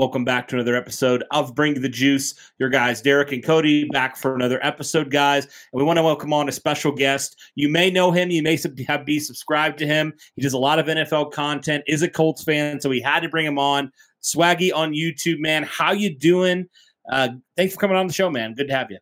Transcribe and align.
Welcome 0.00 0.24
back 0.24 0.48
to 0.48 0.56
another 0.56 0.76
episode 0.76 1.24
of 1.30 1.54
Bring 1.54 1.78
the 1.78 1.86
Juice. 1.86 2.34
Your 2.58 2.70
guys, 2.70 3.02
Derek 3.02 3.32
and 3.32 3.44
Cody, 3.44 3.84
back 3.84 4.16
for 4.16 4.34
another 4.34 4.58
episode, 4.64 5.10
guys. 5.10 5.44
And 5.44 5.52
we 5.74 5.82
want 5.82 5.98
to 5.98 6.02
welcome 6.02 6.32
on 6.32 6.48
a 6.48 6.52
special 6.52 6.90
guest. 6.90 7.38
You 7.54 7.68
may 7.68 7.90
know 7.90 8.10
him, 8.10 8.30
you 8.30 8.42
may 8.42 8.58
have 8.88 9.04
be 9.04 9.20
subscribed 9.20 9.76
to 9.80 9.86
him. 9.86 10.14
He 10.36 10.40
does 10.40 10.54
a 10.54 10.58
lot 10.58 10.78
of 10.78 10.86
NFL 10.86 11.32
content, 11.32 11.84
is 11.86 12.00
a 12.00 12.08
Colts 12.08 12.42
fan, 12.42 12.80
so 12.80 12.88
we 12.88 13.02
had 13.02 13.20
to 13.20 13.28
bring 13.28 13.44
him 13.44 13.58
on. 13.58 13.92
Swaggy 14.22 14.74
on 14.74 14.94
YouTube, 14.94 15.38
man. 15.38 15.64
How 15.64 15.92
you 15.92 16.16
doing? 16.16 16.66
Uh, 17.12 17.28
thanks 17.58 17.74
for 17.74 17.80
coming 17.80 17.98
on 17.98 18.06
the 18.06 18.14
show, 18.14 18.30
man. 18.30 18.54
Good 18.54 18.68
to 18.68 18.74
have 18.74 18.90
you. 18.90 19.00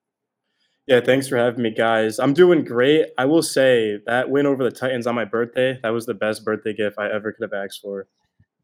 Yeah, 0.89 1.01
thanks 1.01 1.29
for 1.29 1.37
having 1.37 1.63
me, 1.63 1.71
guys. 1.71 2.19
I'm 2.19 2.35
doing 2.35 2.65
great. 2.65 3.07
I 3.19 3.25
will 3.25 3.45
say 3.45 4.01
that 4.07 4.31
win 4.31 4.47
over 4.47 4.65
the 4.65 4.73
Titans 4.73 5.07
on 5.07 5.15
my 5.15 5.27
birthday, 5.27 5.79
that 5.85 5.91
was 5.91 6.07
the 6.07 6.15
best 6.15 6.45
birthday 6.45 6.75
gift 6.75 6.99
I 6.99 7.09
ever 7.09 7.31
could 7.31 7.45
have 7.45 7.53
asked 7.53 7.83
for. 7.83 8.09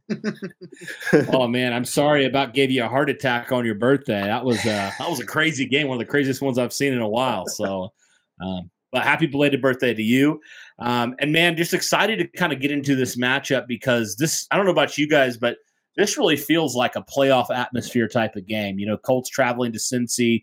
oh 1.33 1.49
man, 1.49 1.73
I'm 1.73 1.85
sorry 1.85 2.27
about 2.27 2.55
gave 2.55 2.71
you 2.71 2.85
a 2.85 2.89
heart 2.89 3.09
attack 3.09 3.53
on 3.53 3.65
your 3.65 3.75
birthday. 3.75 4.23
That 4.23 4.45
was 4.45 4.59
uh, 4.61 4.91
that 4.99 5.09
was 5.09 5.21
a 5.21 5.27
crazy 5.27 5.67
game, 5.67 5.89
one 5.89 5.97
of 5.97 6.07
the 6.07 6.11
craziest 6.11 6.43
ones 6.43 6.59
I've 6.59 6.73
seen 6.73 6.93
in 6.93 7.01
a 7.01 7.09
while. 7.09 7.47
So, 7.47 7.93
um, 8.41 8.71
but 8.93 9.03
happy 9.03 9.27
belated 9.27 9.63
birthday 9.63 9.95
to 9.95 10.03
you. 10.03 10.41
Um, 10.79 11.15
and 11.21 11.33
man, 11.33 11.57
just 11.57 11.75
excited 11.75 12.19
to 12.19 12.39
kind 12.39 12.53
of 12.53 12.61
get 12.61 12.71
into 12.71 12.95
this 12.95 13.17
matchup 13.17 13.67
because 13.67 14.17
this 14.17 14.47
I 14.51 14.57
don't 14.57 14.67
know 14.67 14.73
about 14.73 14.99
you 14.99 15.09
guys, 15.09 15.37
but 15.37 15.57
this 15.97 16.19
really 16.19 16.37
feels 16.37 16.75
like 16.75 16.97
a 16.97 17.03
playoff 17.03 17.55
atmosphere 17.55 18.09
type 18.09 18.37
of 18.37 18.47
game. 18.47 18.79
You 18.79 18.87
know, 18.87 18.99
Colts 18.99 19.31
traveling 19.31 19.73
to 19.73 19.79
Cincy. 19.79 20.43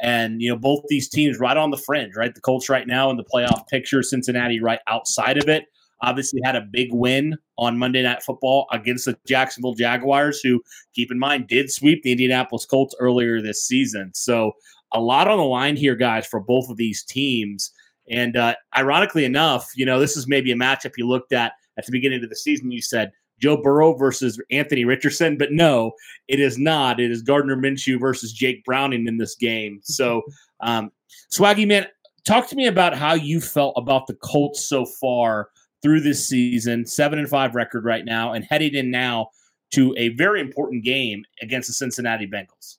And 0.00 0.42
you 0.42 0.48
know 0.48 0.56
both 0.56 0.80
these 0.88 1.08
teams 1.08 1.38
right 1.38 1.56
on 1.56 1.70
the 1.70 1.76
fringe, 1.76 2.16
right? 2.16 2.34
The 2.34 2.40
Colts 2.40 2.68
right 2.68 2.88
now 2.88 3.10
in 3.10 3.18
the 3.18 3.24
playoff 3.24 3.68
picture, 3.68 4.02
Cincinnati 4.02 4.58
right 4.58 4.80
outside 4.88 5.38
of 5.38 5.48
it 5.48 5.66
obviously 6.02 6.40
had 6.44 6.56
a 6.56 6.60
big 6.60 6.92
win 6.92 7.36
on 7.58 7.78
Monday 7.78 8.02
Night 8.02 8.22
Football 8.22 8.66
against 8.72 9.06
the 9.06 9.16
Jacksonville 9.26 9.74
Jaguars, 9.74 10.40
who, 10.40 10.62
keep 10.94 11.10
in 11.10 11.18
mind, 11.18 11.46
did 11.48 11.70
sweep 11.70 12.02
the 12.02 12.12
Indianapolis 12.12 12.66
Colts 12.66 12.94
earlier 12.98 13.40
this 13.40 13.64
season. 13.66 14.10
So, 14.14 14.52
a 14.94 15.00
lot 15.00 15.28
on 15.28 15.38
the 15.38 15.44
line 15.44 15.76
here, 15.76 15.94
guys, 15.94 16.26
for 16.26 16.38
both 16.38 16.68
of 16.68 16.76
these 16.76 17.02
teams. 17.02 17.72
And 18.10 18.36
uh, 18.36 18.54
ironically 18.76 19.24
enough, 19.24 19.70
you 19.74 19.86
know, 19.86 19.98
this 19.98 20.18
is 20.18 20.28
maybe 20.28 20.52
a 20.52 20.56
matchup 20.56 20.92
you 20.98 21.08
looked 21.08 21.32
at 21.32 21.52
at 21.78 21.86
the 21.86 21.92
beginning 21.92 22.22
of 22.22 22.28
the 22.28 22.36
season. 22.36 22.70
You 22.70 22.82
said 22.82 23.10
Joe 23.38 23.56
Burrow 23.56 23.94
versus 23.94 24.38
Anthony 24.50 24.84
Richardson, 24.84 25.38
but 25.38 25.50
no, 25.50 25.92
it 26.28 26.40
is 26.40 26.58
not. 26.58 27.00
It 27.00 27.10
is 27.10 27.22
Gardner 27.22 27.56
Minshew 27.56 27.98
versus 27.98 28.32
Jake 28.32 28.64
Browning 28.64 29.06
in 29.06 29.16
this 29.16 29.34
game. 29.34 29.80
So, 29.82 30.22
um, 30.60 30.90
Swaggy, 31.32 31.66
man, 31.66 31.86
talk 32.26 32.48
to 32.48 32.56
me 32.56 32.66
about 32.66 32.94
how 32.94 33.14
you 33.14 33.40
felt 33.40 33.74
about 33.76 34.06
the 34.06 34.14
Colts 34.14 34.64
so 34.64 34.84
far 34.84 35.48
through 35.82 36.00
this 36.00 36.26
season, 36.26 36.86
seven 36.86 37.18
and 37.18 37.28
five 37.28 37.54
record 37.54 37.84
right 37.84 38.04
now, 38.04 38.32
and 38.32 38.44
heading 38.44 38.74
in 38.74 38.90
now 38.90 39.28
to 39.72 39.94
a 39.96 40.08
very 40.10 40.40
important 40.40 40.84
game 40.84 41.24
against 41.40 41.68
the 41.68 41.74
Cincinnati 41.74 42.26
Bengals. 42.26 42.76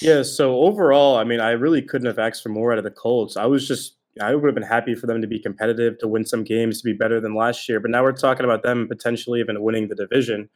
Yeah, 0.00 0.22
so 0.22 0.56
overall, 0.56 1.16
I 1.16 1.24
mean, 1.24 1.40
I 1.40 1.52
really 1.52 1.80
couldn't 1.80 2.06
have 2.06 2.18
asked 2.18 2.42
for 2.42 2.48
more 2.48 2.72
out 2.72 2.78
of 2.78 2.84
the 2.84 2.90
Colts. 2.90 3.36
I 3.36 3.46
was 3.46 3.66
just, 3.66 3.96
I 4.20 4.34
would 4.34 4.44
have 4.44 4.54
been 4.54 4.64
happy 4.64 4.94
for 4.94 5.06
them 5.06 5.20
to 5.20 5.28
be 5.28 5.38
competitive, 5.38 5.98
to 5.98 6.08
win 6.08 6.26
some 6.26 6.42
games, 6.42 6.78
to 6.78 6.84
be 6.84 6.92
better 6.92 7.20
than 7.20 7.36
last 7.36 7.68
year. 7.68 7.78
But 7.78 7.92
now 7.92 8.02
we're 8.02 8.12
talking 8.12 8.44
about 8.44 8.64
them 8.64 8.88
potentially 8.88 9.38
even 9.38 9.62
winning 9.62 9.86
the 9.86 9.94
division. 9.94 10.48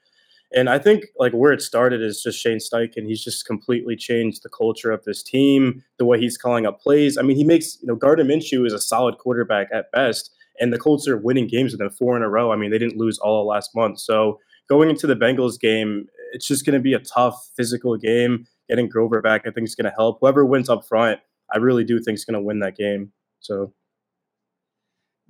And 0.53 0.69
I 0.69 0.79
think 0.79 1.05
like 1.19 1.33
where 1.33 1.53
it 1.53 1.63
started 1.63 2.03
is 2.03 2.23
just 2.23 2.41
Shane 2.41 2.59
Steichen. 2.59 3.07
He's 3.07 3.23
just 3.23 3.47
completely 3.47 3.95
changed 3.95 4.43
the 4.43 4.49
culture 4.49 4.91
of 4.91 5.05
this 5.05 5.23
team, 5.23 5.85
the 5.99 6.05
way 6.05 6.19
he's 6.19 6.39
calling 6.39 6.67
up 6.67 6.81
plays. 6.81 7.17
I 7.19 7.23
mean, 7.23 7.37
he 7.37 7.45
makes, 7.45 7.79
you 7.81 7.87
know, 7.87 7.95
Gardner 7.95 8.25
Minshew 8.25 8.67
is 8.67 8.73
a 8.73 8.81
solid 8.81 9.19
quarterback 9.19 9.69
at 9.73 9.93
best, 9.93 10.35
and 10.61 10.73
the 10.73 10.79
Colts 10.79 11.09
are 11.09 11.17
winning 11.17 11.47
games 11.47 11.73
with 11.73 11.81
them 11.81 11.91
four 11.91 12.17
in 12.17 12.23
a 12.23 12.29
row. 12.29 12.53
I 12.53 12.57
mean, 12.57 12.71
they 12.71 12.79
didn't 12.79 12.97
lose 12.97 13.19
all 13.19 13.47
last 13.47 13.75
month. 13.75 14.01
So 14.01 14.39
going 14.69 14.91
into 14.91 15.07
the 15.07 15.17
Bengals 15.17 15.59
game, 15.59 16.07
it's 16.33 16.47
just 16.47 16.67
going 16.67 16.75
to 16.75 16.83
be 16.83 16.95
a 16.95 16.99
tough 16.99 17.51
physical 17.57 17.97
game. 17.97 18.47
Getting 18.69 18.89
Grover 18.89 19.23
back, 19.23 19.47
I 19.47 19.51
think, 19.51 19.67
is 19.67 19.75
going 19.75 19.91
to 19.91 19.97
help. 19.97 20.19
Whoever 20.21 20.45
wins 20.45 20.69
up 20.69 20.87
front, 20.87 21.21
I 21.53 21.59
really 21.59 21.85
do 21.85 22.01
think 22.01 22.17
is 22.17 22.25
going 22.25 22.35
to 22.35 22.43
win 22.43 22.61
that 22.61 22.77
game. 22.77 23.13
So. 23.41 23.73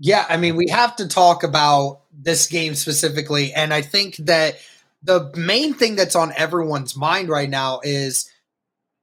Yeah, 0.01 0.27
I 0.29 0.37
mean, 0.37 0.57
we 0.57 0.69
have 0.69 0.97
to 0.97 1.09
talk 1.09 1.43
about 1.43 2.03
this 2.13 2.47
game 2.47 2.75
specifically. 2.75 3.53
And 3.53 3.73
I 3.73 3.83
think 3.83 4.17
that 4.17 4.57
the 5.03 5.33
main 5.37 5.75
thing 5.75 5.97
that's 5.97 6.17
on 6.17 6.33
everyone's 6.37 6.97
mind 6.97 7.29
right 7.29 7.51
now 7.51 7.81
is 7.83 8.31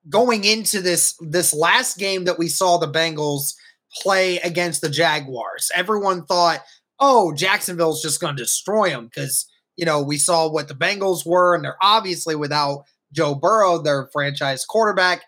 going 0.09 0.43
into 0.43 0.81
this 0.81 1.15
this 1.19 1.53
last 1.53 1.97
game 1.97 2.25
that 2.25 2.37
we 2.37 2.47
saw 2.47 2.77
the 2.77 2.91
Bengals 2.91 3.55
play 3.95 4.38
against 4.38 4.81
the 4.81 4.89
Jaguars. 4.89 5.72
Everyone 5.75 6.25
thought, 6.25 6.61
oh, 7.00 7.33
Jacksonville's 7.33 8.01
just 8.01 8.19
going 8.19 8.35
to 8.35 8.44
destroy 8.44 8.89
them 8.89 9.06
because, 9.06 9.45
you 9.75 9.85
know, 9.85 10.01
we 10.01 10.17
saw 10.17 10.50
what 10.50 10.67
the 10.67 10.73
Bengals 10.73 11.25
were, 11.25 11.56
and 11.56 11.63
they're 11.63 11.78
obviously 11.81 12.35
without 12.35 12.84
Joe 13.11 13.35
Burrow, 13.35 13.81
their 13.81 14.09
franchise 14.11 14.66
quarterback. 14.66 15.23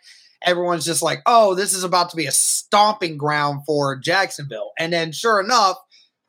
Everyone's 0.45 0.85
just 0.85 1.01
like, 1.01 1.21
oh, 1.25 1.55
this 1.55 1.73
is 1.73 1.83
about 1.83 2.09
to 2.11 2.15
be 2.15 2.27
a 2.27 2.31
stomping 2.31 3.17
ground 3.17 3.61
for 3.65 3.95
Jacksonville. 3.95 4.71
And 4.77 4.93
then, 4.93 5.11
sure 5.11 5.39
enough, 5.39 5.77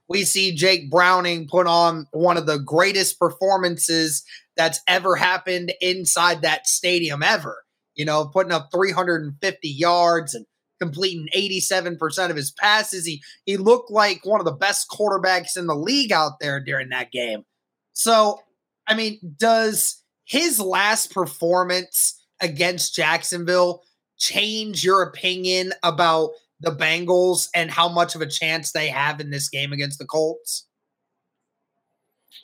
we 0.08 0.24
see 0.24 0.54
Jake 0.54 0.90
Browning 0.90 1.46
put 1.48 1.66
on 1.66 2.06
one 2.12 2.38
of 2.38 2.46
the 2.46 2.58
greatest 2.58 3.18
performances 3.18 4.24
that's 4.56 4.80
ever 4.88 5.16
happened 5.16 5.72
inside 5.80 6.42
that 6.42 6.66
stadium 6.66 7.22
ever. 7.22 7.64
You 7.94 8.04
know, 8.04 8.26
putting 8.26 8.52
up 8.52 8.70
350 8.72 9.68
yards 9.68 10.34
and 10.34 10.46
completing 10.80 11.28
87% 11.36 12.30
of 12.30 12.36
his 12.36 12.50
passes. 12.50 13.04
He 13.04 13.22
he 13.44 13.56
looked 13.56 13.90
like 13.90 14.24
one 14.24 14.40
of 14.40 14.46
the 14.46 14.52
best 14.52 14.88
quarterbacks 14.88 15.56
in 15.56 15.66
the 15.66 15.74
league 15.74 16.12
out 16.12 16.40
there 16.40 16.60
during 16.60 16.90
that 16.90 17.10
game. 17.10 17.44
So, 17.92 18.40
I 18.86 18.94
mean, 18.94 19.18
does 19.36 20.02
his 20.24 20.60
last 20.60 21.12
performance 21.12 22.14
against 22.40 22.94
Jacksonville 22.94 23.82
change 24.18 24.84
your 24.84 25.02
opinion 25.02 25.72
about 25.82 26.30
the 26.60 26.70
Bengals 26.70 27.48
and 27.54 27.70
how 27.70 27.88
much 27.88 28.14
of 28.14 28.20
a 28.20 28.26
chance 28.26 28.72
they 28.72 28.88
have 28.88 29.20
in 29.20 29.30
this 29.30 29.48
game 29.48 29.72
against 29.72 29.98
the 29.98 30.04
Colts? 30.04 30.67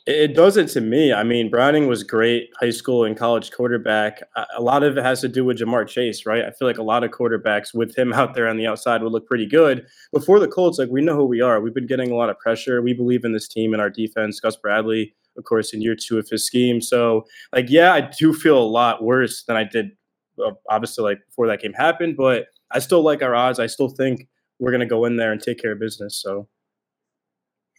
It 0.06 0.34
doesn't 0.34 0.66
to 0.68 0.82
me. 0.82 1.14
I 1.14 1.22
mean, 1.22 1.48
Browning 1.48 1.86
was 1.86 2.02
great 2.02 2.50
high 2.60 2.68
school 2.70 3.04
and 3.04 3.16
college 3.16 3.50
quarterback. 3.50 4.20
A 4.54 4.60
lot 4.60 4.82
of 4.82 4.98
it 4.98 5.02
has 5.02 5.22
to 5.22 5.28
do 5.28 5.46
with 5.46 5.58
Ja'Marr 5.58 5.88
Chase, 5.88 6.26
right? 6.26 6.44
I 6.44 6.50
feel 6.50 6.68
like 6.68 6.76
a 6.76 6.82
lot 6.82 7.04
of 7.04 7.10
quarterbacks 7.10 7.72
with 7.72 7.96
him 7.96 8.12
out 8.12 8.34
there 8.34 8.46
on 8.46 8.58
the 8.58 8.66
outside 8.66 9.02
would 9.02 9.12
look 9.12 9.26
pretty 9.26 9.46
good. 9.46 9.86
Before 10.12 10.38
the 10.38 10.46
Colts, 10.48 10.78
like 10.78 10.90
we 10.90 11.00
know 11.00 11.16
who 11.16 11.24
we 11.24 11.40
are. 11.40 11.58
We've 11.58 11.72
been 11.72 11.86
getting 11.86 12.10
a 12.10 12.16
lot 12.16 12.28
of 12.28 12.38
pressure. 12.38 12.82
We 12.82 12.92
believe 12.92 13.24
in 13.24 13.32
this 13.32 13.48
team 13.48 13.72
and 13.72 13.80
our 13.80 13.88
defense. 13.88 14.40
Gus 14.40 14.56
Bradley, 14.56 15.14
of 15.38 15.44
course, 15.44 15.72
in 15.72 15.80
year 15.80 15.96
two 15.96 16.18
of 16.18 16.28
his 16.28 16.44
scheme. 16.44 16.82
So, 16.82 17.24
like, 17.54 17.70
yeah, 17.70 17.94
I 17.94 18.02
do 18.02 18.34
feel 18.34 18.58
a 18.58 18.60
lot 18.62 19.02
worse 19.02 19.44
than 19.44 19.56
I 19.56 19.64
did, 19.64 19.92
uh, 20.38 20.50
obviously, 20.68 21.04
like 21.04 21.20
before 21.26 21.46
that 21.46 21.62
game 21.62 21.72
happened. 21.72 22.18
But 22.18 22.48
I 22.70 22.78
still 22.80 23.00
like 23.00 23.22
our 23.22 23.34
odds. 23.34 23.58
I 23.58 23.68
still 23.68 23.88
think 23.88 24.28
we're 24.58 24.70
going 24.70 24.80
to 24.80 24.86
go 24.86 25.06
in 25.06 25.16
there 25.16 25.32
and 25.32 25.40
take 25.40 25.62
care 25.62 25.72
of 25.72 25.80
business. 25.80 26.20
So. 26.20 26.46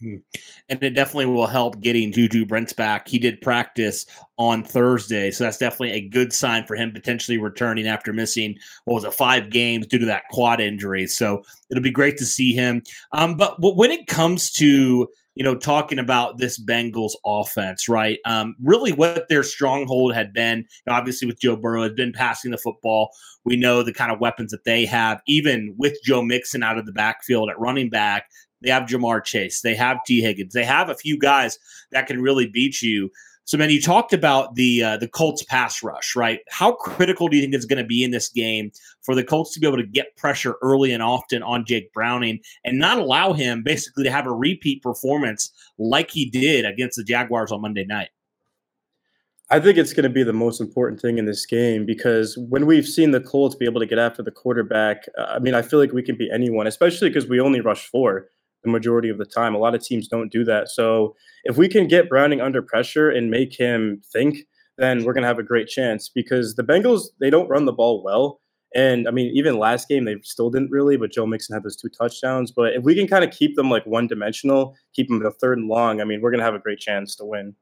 Hmm. 0.06 0.18
And 0.70 0.84
it 0.84 0.92
definitely 0.92 1.26
will 1.26 1.48
help 1.48 1.82
getting 1.82 2.12
Juju 2.12 2.46
Brents 2.46 2.74
back. 2.74 3.08
He 3.08 3.18
did 3.18 3.42
practice 3.42 4.06
on 4.38 4.64
Thursday, 4.64 5.32
so 5.32 5.44
that's 5.44 5.58
definitely 5.58 5.94
a 5.94 6.08
good 6.08 6.32
sign 6.32 6.64
for 6.68 6.76
him 6.76 6.92
potentially 6.92 7.40
returning 7.40 7.88
after 7.88 8.14
missing 8.14 8.56
what 8.84 8.94
was 8.94 9.04
it 9.04 9.16
five 9.16 9.50
games 9.50 9.88
due 9.88 9.98
to 9.98 10.06
that 10.06 10.28
quad 10.30 10.62
injury. 10.62 11.08
So 11.08 11.44
it'll 11.72 11.82
be 11.82 11.90
great 11.90 12.18
to 12.18 12.26
see 12.26 12.54
him. 12.54 12.84
Um, 13.14 13.36
but, 13.36 13.60
but 13.60 13.78
when 13.78 13.90
it 13.90 14.06
comes 14.06 14.52
to 14.54 15.10
you 15.34 15.44
know, 15.44 15.56
talking 15.56 16.00
about 16.00 16.38
this 16.38 16.58
Bengals 16.58 17.12
offense, 17.26 17.90
right? 17.90 18.20
Um, 18.26 18.56
really, 18.64 18.94
what 18.94 19.28
their 19.28 19.44
stronghold 19.44 20.16
had 20.16 20.32
been, 20.32 20.66
obviously, 20.88 21.28
with 21.28 21.42
Joe 21.42 21.58
Burrow, 21.58 21.84
has 21.84 21.92
been 21.92 22.14
passing 22.14 22.52
the 22.52 22.58
football. 22.58 23.10
We 23.44 23.58
know 23.58 23.84
the 23.84 23.94
kind 23.94 24.14
of 24.14 24.22
weapons 24.22 24.52
that 24.52 24.64
they 24.64 24.86
have, 24.86 25.22
even 25.28 25.76
with 25.78 25.98
Joe 26.06 26.22
Mixon 26.22 26.64
out 26.64 26.78
of 26.78 26.86
the 26.86 26.94
backfield 26.94 27.50
at 27.50 27.60
running 27.60 27.90
back. 27.90 28.30
They 28.66 28.72
have 28.72 28.84
Ja'Marr 28.84 29.24
Chase. 29.24 29.62
They 29.62 29.76
have 29.76 30.04
Tee 30.06 30.22
Higgins. 30.22 30.54
They 30.54 30.66
have 30.66 30.90
a 30.90 30.96
few 30.96 31.20
guys 31.20 31.60
that 31.92 32.08
can 32.08 32.20
really 32.20 32.48
beat 32.48 32.82
you. 32.82 33.12
So, 33.48 33.60
man, 33.60 33.70
you 33.70 33.80
talked 33.80 34.12
about 34.12 34.56
the 34.56 34.82
uh, 34.84 34.98
the 34.98 35.08
Colts 35.08 35.44
pass 35.44 35.84
rush, 35.84 36.16
right? 36.16 36.40
How 36.50 36.72
critical 36.72 37.28
do 37.28 37.38
you 37.38 37.44
think 37.44 37.54
it's 37.54 37.66
going 37.66 37.82
to 37.82 37.88
be 37.88 38.04
in 38.04 38.10
this 38.10 38.28
game 38.28 38.72
for 39.04 39.14
the 39.14 39.24
Colts 39.24 39.54
to 39.54 39.60
be 39.60 39.68
able 39.68 39.78
to 39.78 39.86
get 39.86 40.18
pressure 40.18 40.56
early 40.64 40.92
and 40.92 41.04
often 41.04 41.44
on 41.44 41.64
Jake 41.64 41.94
Browning 41.94 42.40
and 42.64 42.80
not 42.80 42.98
allow 42.98 43.34
him 43.34 43.62
basically 43.62 44.04
to 44.04 44.12
have 44.12 44.26
a 44.26 44.34
repeat 44.34 44.82
performance 44.82 45.52
like 45.78 46.10
he 46.10 46.28
did 46.28 46.66
against 46.66 46.98
the 46.98 47.04
Jaguars 47.04 47.52
on 47.52 47.62
Monday 47.62 47.86
night? 47.86 48.10
I 49.52 49.60
think 49.60 49.78
it's 49.78 49.94
going 49.94 50.06
to 50.06 50.10
be 50.10 50.24
the 50.24 50.34
most 50.34 50.60
important 50.60 51.00
thing 51.00 51.20
in 51.20 51.26
this 51.26 51.46
game 51.46 51.86
because 51.86 52.36
when 52.50 52.66
we've 52.66 52.88
seen 52.88 53.12
the 53.12 53.22
Colts 53.22 53.54
be 53.54 53.66
able 53.66 53.80
to 53.80 53.86
get 53.86 54.00
after 54.00 54.24
the 54.24 54.32
quarterback, 54.32 55.06
uh, 55.20 55.26
I 55.26 55.38
mean, 55.38 55.54
I 55.54 55.62
feel 55.62 55.78
like 55.78 55.92
we 55.92 56.02
can 56.02 56.18
beat 56.18 56.32
anyone, 56.34 56.66
especially 56.66 57.10
because 57.10 57.30
we 57.30 57.40
only 57.40 57.62
rush 57.62 57.86
four 57.86 58.30
the 58.66 58.72
majority 58.72 59.10
of 59.10 59.18
the 59.18 59.26
time. 59.26 59.56
A 59.56 59.60
lot 59.60 59.76
of 59.76 59.84
teams 59.84 60.08
don't 60.08 60.32
do 60.32 60.44
that. 60.44 60.70
So 60.70 61.16
if 61.44 61.58
we 61.58 61.68
can 61.68 61.88
get 61.88 62.10
Browning 62.10 62.42
under 62.42 62.62
pressure 62.62 63.10
and 63.10 63.32
make 63.32 63.58
him 63.58 64.02
think, 64.12 64.40
then 64.78 65.06
we're 65.06 65.14
going 65.14 65.22
to 65.22 65.28
have 65.28 65.40
a 65.40 65.44
great 65.44 65.68
chance 65.68 66.10
because 66.10 66.56
the 66.56 66.64
Bengals, 66.64 67.08
they 67.20 67.30
don't 67.30 67.48
run 67.48 67.66
the 67.66 67.72
ball 67.72 68.04
well. 68.04 68.42
And 68.74 69.08
I 69.08 69.12
mean, 69.12 69.32
even 69.34 69.58
last 69.58 69.88
game, 69.88 70.04
they 70.04 70.18
still 70.24 70.50
didn't 70.50 70.70
really, 70.70 70.98
but 70.98 71.12
Joe 71.12 71.26
Mixon 71.26 71.54
had 71.54 71.64
those 71.64 71.78
two 71.78 71.88
touchdowns. 71.88 72.52
But 72.52 72.74
if 72.74 72.84
we 72.84 72.94
can 72.94 73.08
kind 73.08 73.24
of 73.24 73.32
keep 73.32 73.56
them 73.56 73.70
like 73.70 73.86
one 73.86 74.08
dimensional, 74.08 74.76
keep 74.94 75.08
them 75.08 75.24
the 75.24 75.32
third 75.32 75.58
and 75.58 75.70
long, 75.70 76.02
I 76.02 76.04
mean, 76.04 76.20
we're 76.20 76.32
going 76.32 76.40
to 76.40 76.46
have 76.46 76.56
a 76.56 76.60
great 76.60 76.80
chance 76.80 77.16
to 77.16 77.26
win. 77.26 77.56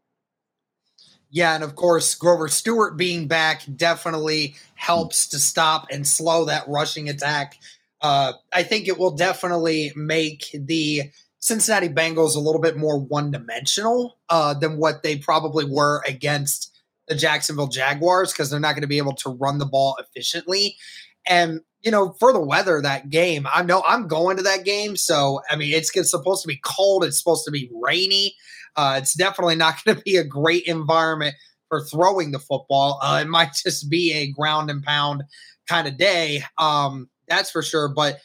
Yeah, 1.30 1.56
and 1.56 1.64
of 1.64 1.76
course, 1.76 2.14
Grover 2.14 2.48
Stewart 2.48 2.96
being 2.96 3.28
back 3.28 3.64
definitely 3.76 4.56
helps 4.76 5.28
to 5.30 5.40
stop 5.40 5.88
and 5.92 6.08
slow 6.08 6.46
that 6.46 6.68
rushing 6.68 7.10
attack 7.10 7.58
uh, 8.04 8.34
I 8.52 8.64
think 8.64 8.88
it 8.88 9.00
will 9.00 9.16
definitely 9.16 9.94
make 9.96 10.50
the 10.54 11.04
Cincinnati 11.40 11.90
Bengals 11.90 12.36
a 12.36 12.40
little 12.40 12.62
bit 12.62 12.78
more 12.78 13.00
one 13.00 13.32
dimensional 13.32 14.18
uh, 14.30 14.54
than 14.54 14.78
what 14.78 15.04
they 15.04 15.18
probably 15.18 15.66
were 15.66 16.04
against 16.06 16.72
the 17.08 17.16
Jacksonville 17.16 17.68
Jaguars 17.68 18.32
because 18.32 18.50
they're 18.50 18.60
not 18.60 18.74
going 18.74 18.82
to 18.82 18.88
be 18.88 18.98
able 18.98 19.16
to 19.16 19.30
run 19.30 19.58
the 19.58 19.66
ball 19.66 19.98
efficiently. 20.00 20.76
And, 21.26 21.62
you 21.82 21.92
know, 21.92 22.16
for 22.20 22.34
the 22.34 22.40
weather 22.40 22.82
that 22.82 23.10
game, 23.10 23.48
I 23.52 23.64
know 23.64 23.82
I'm 23.86 24.08
going 24.08 24.38
to 24.38 24.44
that 24.44 24.66
game. 24.66 24.96
So, 24.98 25.42
I 25.50 25.56
mean, 25.56 25.74
it's, 25.74 25.96
it's 25.96 26.12
supposed 26.12 26.42
to 26.44 26.48
be 26.48 26.60
cold, 26.64 27.04
it's 27.04 27.18
supposed 27.18 27.46
to 27.46 27.52
be 27.52 27.70
rainy. 27.74 28.36
Uh, 28.76 28.96
it's 29.02 29.14
definitely 29.14 29.56
not 29.56 29.82
going 29.86 29.98
to 29.98 30.04
be 30.04 30.18
a 30.18 30.24
great 30.24 30.64
environment 30.64 31.36
for 31.70 31.82
throwing 31.86 32.32
the 32.32 32.40
football. 32.40 33.00
Uh, 33.02 33.20
it 33.22 33.28
might 33.28 33.54
just 33.54 33.90
be 33.90 34.14
a 34.14 34.32
ground 34.32 34.70
and 34.70 34.84
pound 34.84 35.24
kind 35.68 35.88
of 35.88 35.98
day. 35.98 36.44
Um, 36.58 37.10
that's 37.28 37.52
for 37.52 37.62
sure. 37.62 37.90
But 37.90 38.20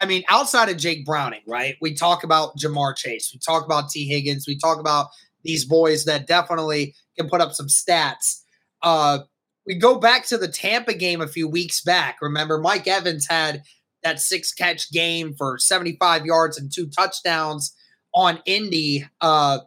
I 0.00 0.06
mean, 0.06 0.24
outside 0.28 0.68
of 0.68 0.76
Jake 0.76 1.04
Browning, 1.04 1.42
right? 1.46 1.76
We 1.80 1.94
talk 1.94 2.24
about 2.24 2.56
Ja'Marr 2.58 2.96
Chase, 2.96 3.30
we 3.32 3.38
talk 3.38 3.64
about 3.64 3.90
Tee 3.90 4.06
Higgins, 4.06 4.46
we 4.46 4.58
talk 4.58 4.78
about 4.78 5.08
these 5.42 5.64
boys 5.64 6.04
that 6.04 6.26
definitely 6.26 6.94
can 7.18 7.28
put 7.28 7.40
up 7.40 7.52
some 7.52 7.68
stats. 7.68 8.42
Uh, 8.82 9.20
we 9.66 9.74
go 9.76 9.98
back 9.98 10.26
to 10.26 10.38
the 10.38 10.48
Tampa 10.48 10.94
game 10.94 11.20
a 11.20 11.28
few 11.28 11.48
weeks 11.48 11.80
back. 11.80 12.18
Remember, 12.20 12.58
Mike 12.58 12.86
Evans 12.86 13.26
had 13.28 13.62
that 14.02 14.20
six 14.20 14.52
catch 14.52 14.90
game 14.90 15.34
for 15.34 15.58
75 15.58 16.26
yards 16.26 16.58
and 16.58 16.70
two 16.72 16.86
touchdowns 16.86 17.74
on 18.14 18.40
Indy. 18.44 19.06
Uh, 19.20 19.60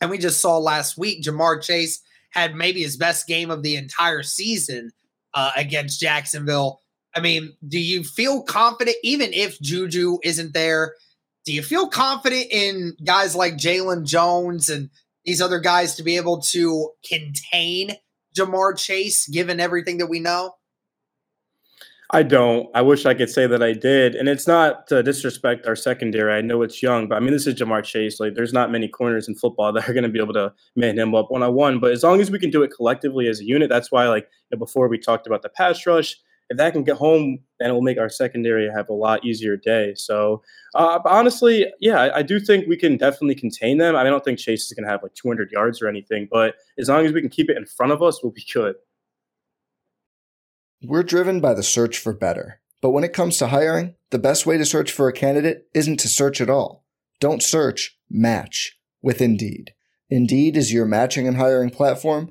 and 0.00 0.10
we 0.10 0.18
just 0.18 0.40
saw 0.40 0.58
last 0.58 0.98
week 0.98 1.22
Ja'Marr 1.22 1.62
Chase 1.62 2.00
had 2.30 2.54
maybe 2.54 2.82
his 2.82 2.96
best 2.96 3.26
game 3.26 3.50
of 3.50 3.62
the 3.62 3.76
entire 3.76 4.22
season 4.22 4.90
uh, 5.34 5.50
against 5.56 6.00
Jacksonville 6.00 6.80
I 7.14 7.20
mean, 7.20 7.56
do 7.66 7.78
you 7.78 8.04
feel 8.04 8.42
confident, 8.42 8.96
even 9.02 9.32
if 9.32 9.60
Juju 9.60 10.18
isn't 10.22 10.54
there? 10.54 10.94
Do 11.44 11.52
you 11.52 11.62
feel 11.62 11.88
confident 11.88 12.46
in 12.50 12.96
guys 13.04 13.34
like 13.34 13.54
Jaylon 13.54 14.04
Jones 14.04 14.68
and 14.68 14.90
these 15.24 15.40
other 15.40 15.58
guys 15.58 15.94
to 15.96 16.02
be 16.02 16.16
able 16.16 16.40
to 16.42 16.90
contain 17.06 17.92
Ja'Marr 18.36 18.76
Chase, 18.78 19.26
given 19.28 19.58
everything 19.58 19.98
that 19.98 20.08
we 20.08 20.20
know? 20.20 20.54
I 22.10 22.22
don't. 22.22 22.70
I 22.74 22.80
wish 22.80 23.04
I 23.04 23.12
could 23.12 23.28
say 23.28 23.46
that 23.46 23.62
I 23.62 23.74
did. 23.74 24.14
And 24.14 24.30
it's 24.30 24.46
not 24.46 24.86
to 24.86 25.02
disrespect 25.02 25.66
our 25.66 25.76
secondary. 25.76 26.32
I 26.32 26.40
know 26.40 26.62
it's 26.62 26.82
young, 26.82 27.06
but 27.06 27.16
I 27.16 27.20
mean, 27.20 27.32
this 27.32 27.46
is 27.46 27.54
Ja'Marr 27.54 27.84
Chase. 27.84 28.18
Like, 28.18 28.34
there's 28.34 28.54
not 28.54 28.72
many 28.72 28.88
corners 28.88 29.28
in 29.28 29.34
football 29.34 29.72
that 29.74 29.88
are 29.88 29.92
going 29.92 30.04
to 30.04 30.08
be 30.08 30.20
able 30.20 30.32
to 30.34 30.52
man 30.74 30.98
him 30.98 31.14
up 31.14 31.30
one 31.30 31.42
on 31.42 31.54
one. 31.54 31.80
But 31.80 31.92
as 31.92 32.02
long 32.02 32.20
as 32.20 32.30
we 32.30 32.38
can 32.38 32.50
do 32.50 32.62
it 32.62 32.72
collectively 32.74 33.28
as 33.28 33.40
a 33.40 33.44
unit, 33.44 33.68
that's 33.68 33.92
why, 33.92 34.08
like, 34.08 34.24
you 34.50 34.56
know, 34.56 34.58
before 34.58 34.88
we 34.88 34.98
talked 34.98 35.26
about 35.26 35.42
the 35.42 35.50
pass 35.50 35.86
rush, 35.86 36.16
if 36.50 36.56
that 36.56 36.72
can 36.72 36.82
get 36.82 36.96
home, 36.96 37.38
then 37.58 37.70
it 37.70 37.72
will 37.72 37.82
make 37.82 37.98
our 37.98 38.08
secondary 38.08 38.70
have 38.70 38.88
a 38.88 38.94
lot 38.94 39.24
easier 39.24 39.56
day. 39.56 39.92
So, 39.94 40.42
uh, 40.74 40.98
honestly, 41.04 41.66
yeah, 41.80 42.00
I, 42.00 42.18
I, 42.18 42.22
do 42.22 42.40
think 42.40 42.66
we 42.66 42.76
can 42.76 42.96
definitely 42.96 43.34
contain 43.34 43.78
them. 43.78 43.94
I, 43.94 44.00
I 44.00 44.04
don't 44.04 44.24
think 44.24 44.38
Chase 44.38 44.64
is 44.64 44.72
going 44.72 44.84
to 44.84 44.90
have 44.90 45.02
like 45.02 45.14
200 45.14 45.50
yards 45.50 45.82
or 45.82 45.88
anything, 45.88 46.28
but 46.30 46.54
as 46.78 46.88
long 46.88 47.04
as 47.04 47.12
we 47.12 47.20
can 47.20 47.30
keep 47.30 47.50
it 47.50 47.56
in 47.56 47.66
front 47.66 47.92
of 47.92 48.02
us, 48.02 48.22
we'll 48.22 48.32
be 48.32 48.46
good. 48.52 48.76
We're 50.82 51.02
driven 51.02 51.40
by 51.40 51.54
the 51.54 51.62
search 51.62 51.98
for 51.98 52.12
better. 52.12 52.60
But 52.80 52.90
when 52.90 53.04
it 53.04 53.12
comes 53.12 53.36
to 53.38 53.48
hiring, 53.48 53.96
the 54.10 54.18
best 54.18 54.46
way 54.46 54.56
to 54.56 54.64
search 54.64 54.92
for 54.92 55.08
a 55.08 55.12
candidate 55.12 55.66
isn't 55.74 55.98
to 56.00 56.08
search 56.08 56.40
at 56.40 56.48
all. 56.48 56.84
Don't 57.20 57.42
search, 57.42 57.98
match 58.08 58.78
with 59.02 59.20
Indeed. 59.20 59.74
Indeed 60.08 60.56
is 60.56 60.72
your 60.72 60.86
matching 60.86 61.26
and 61.26 61.36
hiring 61.36 61.70
platform 61.70 62.30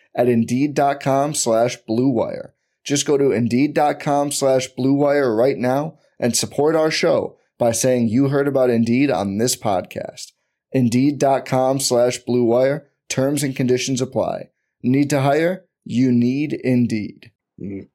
at 0.15 0.27
Indeed.com 0.27 1.33
slash 1.33 1.77
BlueWire. 1.87 2.51
Just 2.83 3.05
go 3.05 3.17
to 3.17 3.31
Indeed.com 3.31 4.31
slash 4.31 4.67
BlueWire 4.77 5.35
right 5.37 5.57
now 5.57 5.99
and 6.19 6.35
support 6.35 6.75
our 6.75 6.91
show 6.91 7.37
by 7.57 7.71
saying 7.71 8.09
you 8.09 8.29
heard 8.29 8.47
about 8.47 8.69
Indeed 8.69 9.11
on 9.11 9.37
this 9.37 9.55
podcast. 9.55 10.31
Indeed.com 10.71 11.79
slash 11.79 12.19
BlueWire. 12.27 12.85
Terms 13.09 13.43
and 13.43 13.55
conditions 13.55 14.01
apply. 14.01 14.49
Need 14.81 15.09
to 15.09 15.21
hire? 15.21 15.65
You 15.83 16.11
need 16.11 16.53
Indeed. 16.53 17.31
Mm. 17.59 17.87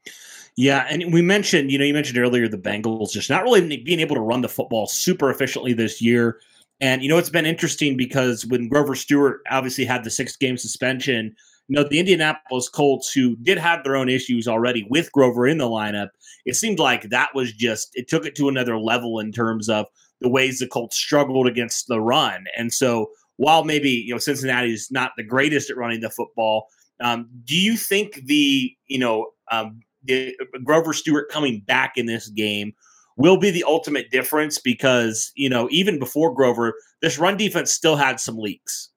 Yeah, 0.56 0.86
and 0.88 1.12
we 1.12 1.20
mentioned, 1.20 1.70
you 1.70 1.78
know, 1.78 1.84
you 1.84 1.92
mentioned 1.92 2.18
earlier 2.18 2.48
the 2.48 2.56
Bengals 2.56 3.10
just 3.10 3.28
not 3.28 3.42
really 3.44 3.76
being 3.76 4.00
able 4.00 4.16
to 4.16 4.22
run 4.22 4.40
the 4.40 4.48
football 4.48 4.86
super 4.86 5.30
efficiently 5.30 5.74
this 5.74 6.00
year. 6.00 6.40
And 6.80 7.02
you 7.02 7.08
know, 7.08 7.18
it's 7.18 7.30
been 7.30 7.46
interesting 7.46 7.96
because 7.96 8.46
when 8.46 8.68
Grover 8.68 8.94
Stewart 8.94 9.40
obviously 9.50 9.84
had 9.84 10.04
the 10.04 10.10
six 10.10 10.36
game 10.36 10.56
suspension, 10.56 11.36
you 11.68 11.74
know, 11.74 11.88
the 11.88 11.98
Indianapolis 11.98 12.68
Colts, 12.68 13.12
who 13.12 13.36
did 13.36 13.58
have 13.58 13.82
their 13.82 13.96
own 13.96 14.08
issues 14.08 14.46
already 14.46 14.86
with 14.88 15.10
Grover 15.12 15.46
in 15.46 15.58
the 15.58 15.68
lineup, 15.68 16.10
it 16.44 16.54
seemed 16.54 16.78
like 16.78 17.10
that 17.10 17.34
was 17.34 17.52
just, 17.52 17.90
it 17.94 18.08
took 18.08 18.24
it 18.24 18.36
to 18.36 18.48
another 18.48 18.78
level 18.78 19.18
in 19.18 19.32
terms 19.32 19.68
of 19.68 19.86
the 20.20 20.28
ways 20.28 20.58
the 20.58 20.68
Colts 20.68 20.96
struggled 20.96 21.46
against 21.46 21.88
the 21.88 22.00
run. 22.00 22.44
And 22.56 22.72
so 22.72 23.10
while 23.36 23.64
maybe, 23.64 23.90
you 23.90 24.14
know, 24.14 24.18
Cincinnati 24.18 24.72
is 24.72 24.90
not 24.90 25.12
the 25.16 25.24
greatest 25.24 25.70
at 25.70 25.76
running 25.76 26.00
the 26.00 26.10
football, 26.10 26.68
um, 27.00 27.28
do 27.44 27.56
you 27.56 27.76
think 27.76 28.22
the, 28.26 28.74
you 28.86 28.98
know, 28.98 29.30
um, 29.50 29.80
the, 30.04 30.36
Grover 30.64 30.92
Stewart 30.92 31.28
coming 31.30 31.60
back 31.60 31.94
in 31.96 32.06
this 32.06 32.28
game 32.28 32.74
will 33.16 33.36
be 33.36 33.50
the 33.50 33.64
ultimate 33.64 34.10
difference 34.10 34.58
because, 34.58 35.32
you 35.34 35.48
know, 35.48 35.68
even 35.70 35.98
before 35.98 36.34
Grover, 36.34 36.74
this 37.02 37.18
run 37.18 37.36
defense 37.36 37.72
still 37.72 37.96
had 37.96 38.20
some 38.20 38.38
leaks. 38.38 38.90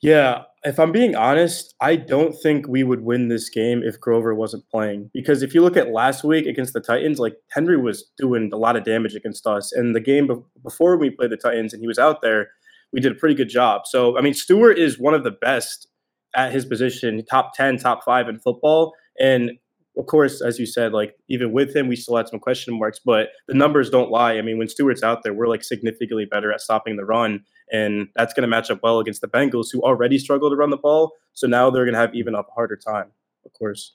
Yeah, 0.00 0.42
if 0.64 0.80
I'm 0.80 0.92
being 0.92 1.14
honest, 1.14 1.74
I 1.80 1.96
don't 1.96 2.34
think 2.42 2.66
we 2.66 2.82
would 2.82 3.02
win 3.02 3.28
this 3.28 3.50
game 3.50 3.82
if 3.84 4.00
Grover 4.00 4.34
wasn't 4.34 4.68
playing. 4.70 5.10
Because 5.12 5.42
if 5.42 5.54
you 5.54 5.62
look 5.62 5.76
at 5.76 5.92
last 5.92 6.24
week 6.24 6.46
against 6.46 6.72
the 6.72 6.80
Titans, 6.80 7.18
like 7.18 7.36
Henry 7.50 7.76
was 7.76 8.10
doing 8.16 8.50
a 8.52 8.56
lot 8.56 8.74
of 8.74 8.84
damage 8.84 9.14
against 9.14 9.46
us. 9.46 9.72
And 9.72 9.94
the 9.94 10.00
game 10.00 10.44
before 10.62 10.96
we 10.96 11.10
played 11.10 11.30
the 11.30 11.36
Titans 11.36 11.74
and 11.74 11.82
he 11.82 11.86
was 11.86 11.98
out 11.98 12.22
there, 12.22 12.48
we 12.92 13.00
did 13.00 13.12
a 13.12 13.16
pretty 13.16 13.34
good 13.34 13.50
job. 13.50 13.82
So 13.86 14.16
I 14.16 14.22
mean, 14.22 14.34
Stewart 14.34 14.78
is 14.78 14.98
one 14.98 15.12
of 15.14 15.22
the 15.22 15.30
best 15.30 15.88
at 16.34 16.52
his 16.52 16.64
position, 16.64 17.24
top 17.30 17.52
ten, 17.54 17.76
top 17.76 18.02
five 18.02 18.28
in 18.28 18.40
football, 18.40 18.94
and 19.20 19.52
of 19.96 20.06
course, 20.06 20.40
as 20.40 20.58
you 20.58 20.66
said, 20.66 20.92
like 20.92 21.16
even 21.28 21.52
with 21.52 21.74
him, 21.74 21.86
we 21.86 21.96
still 21.96 22.16
had 22.16 22.28
some 22.28 22.40
question 22.40 22.78
marks, 22.78 22.98
but 22.98 23.28
the 23.46 23.54
numbers 23.54 23.90
don't 23.90 24.10
lie. 24.10 24.34
I 24.34 24.42
mean, 24.42 24.58
when 24.58 24.68
Stewart's 24.68 25.02
out 25.02 25.22
there, 25.22 25.32
we're 25.32 25.46
like 25.46 25.62
significantly 25.62 26.24
better 26.24 26.52
at 26.52 26.60
stopping 26.60 26.96
the 26.96 27.04
run, 27.04 27.44
and 27.72 28.08
that's 28.16 28.34
going 28.34 28.42
to 28.42 28.48
match 28.48 28.70
up 28.70 28.80
well 28.82 28.98
against 28.98 29.20
the 29.20 29.28
Bengals, 29.28 29.68
who 29.72 29.80
already 29.82 30.18
struggle 30.18 30.50
to 30.50 30.56
run 30.56 30.70
the 30.70 30.76
ball. 30.76 31.12
So 31.32 31.46
now 31.46 31.70
they're 31.70 31.84
going 31.84 31.94
to 31.94 32.00
have 32.00 32.14
even 32.14 32.34
a 32.34 32.42
harder 32.54 32.76
time, 32.76 33.10
of 33.44 33.52
course. 33.52 33.94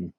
All 0.00 0.10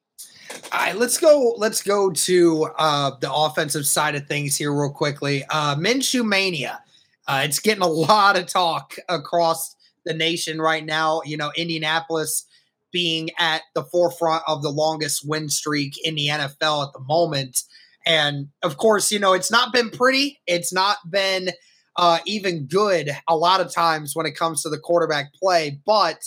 right, 0.73 0.95
let's 0.95 1.17
go. 1.17 1.55
Let's 1.57 1.83
go 1.83 2.11
to 2.11 2.69
uh, 2.77 3.11
the 3.19 3.31
offensive 3.31 3.85
side 3.85 4.15
of 4.15 4.27
things 4.27 4.55
here, 4.55 4.73
real 4.73 4.91
quickly. 4.91 5.43
Uh, 5.49 5.75
Minshew 5.75 6.25
mania. 6.25 6.81
Uh, 7.27 7.41
it's 7.43 7.59
getting 7.59 7.83
a 7.83 7.87
lot 7.87 8.37
of 8.37 8.47
talk 8.47 8.95
across 9.09 9.75
the 10.05 10.13
nation 10.13 10.61
right 10.61 10.85
now. 10.85 11.21
You 11.25 11.35
know, 11.35 11.51
Indianapolis 11.57 12.45
being 12.91 13.29
at 13.37 13.61
the 13.75 13.83
forefront 13.83 14.43
of 14.47 14.61
the 14.61 14.69
longest 14.69 15.27
win 15.27 15.49
streak 15.49 15.93
in 16.03 16.15
the 16.15 16.27
NFL 16.27 16.87
at 16.87 16.93
the 16.93 17.03
moment. 17.07 17.61
And 18.05 18.47
of 18.63 18.77
course, 18.77 19.11
you 19.11 19.19
know, 19.19 19.33
it's 19.33 19.51
not 19.51 19.73
been 19.73 19.89
pretty. 19.89 20.39
It's 20.47 20.71
not 20.71 20.97
been 21.09 21.49
uh, 21.97 22.19
even 22.25 22.67
good 22.67 23.11
a 23.27 23.35
lot 23.35 23.59
of 23.59 23.73
times 23.73 24.15
when 24.15 24.25
it 24.25 24.35
comes 24.35 24.63
to 24.63 24.69
the 24.69 24.77
quarterback 24.77 25.33
play. 25.33 25.79
But 25.85 26.23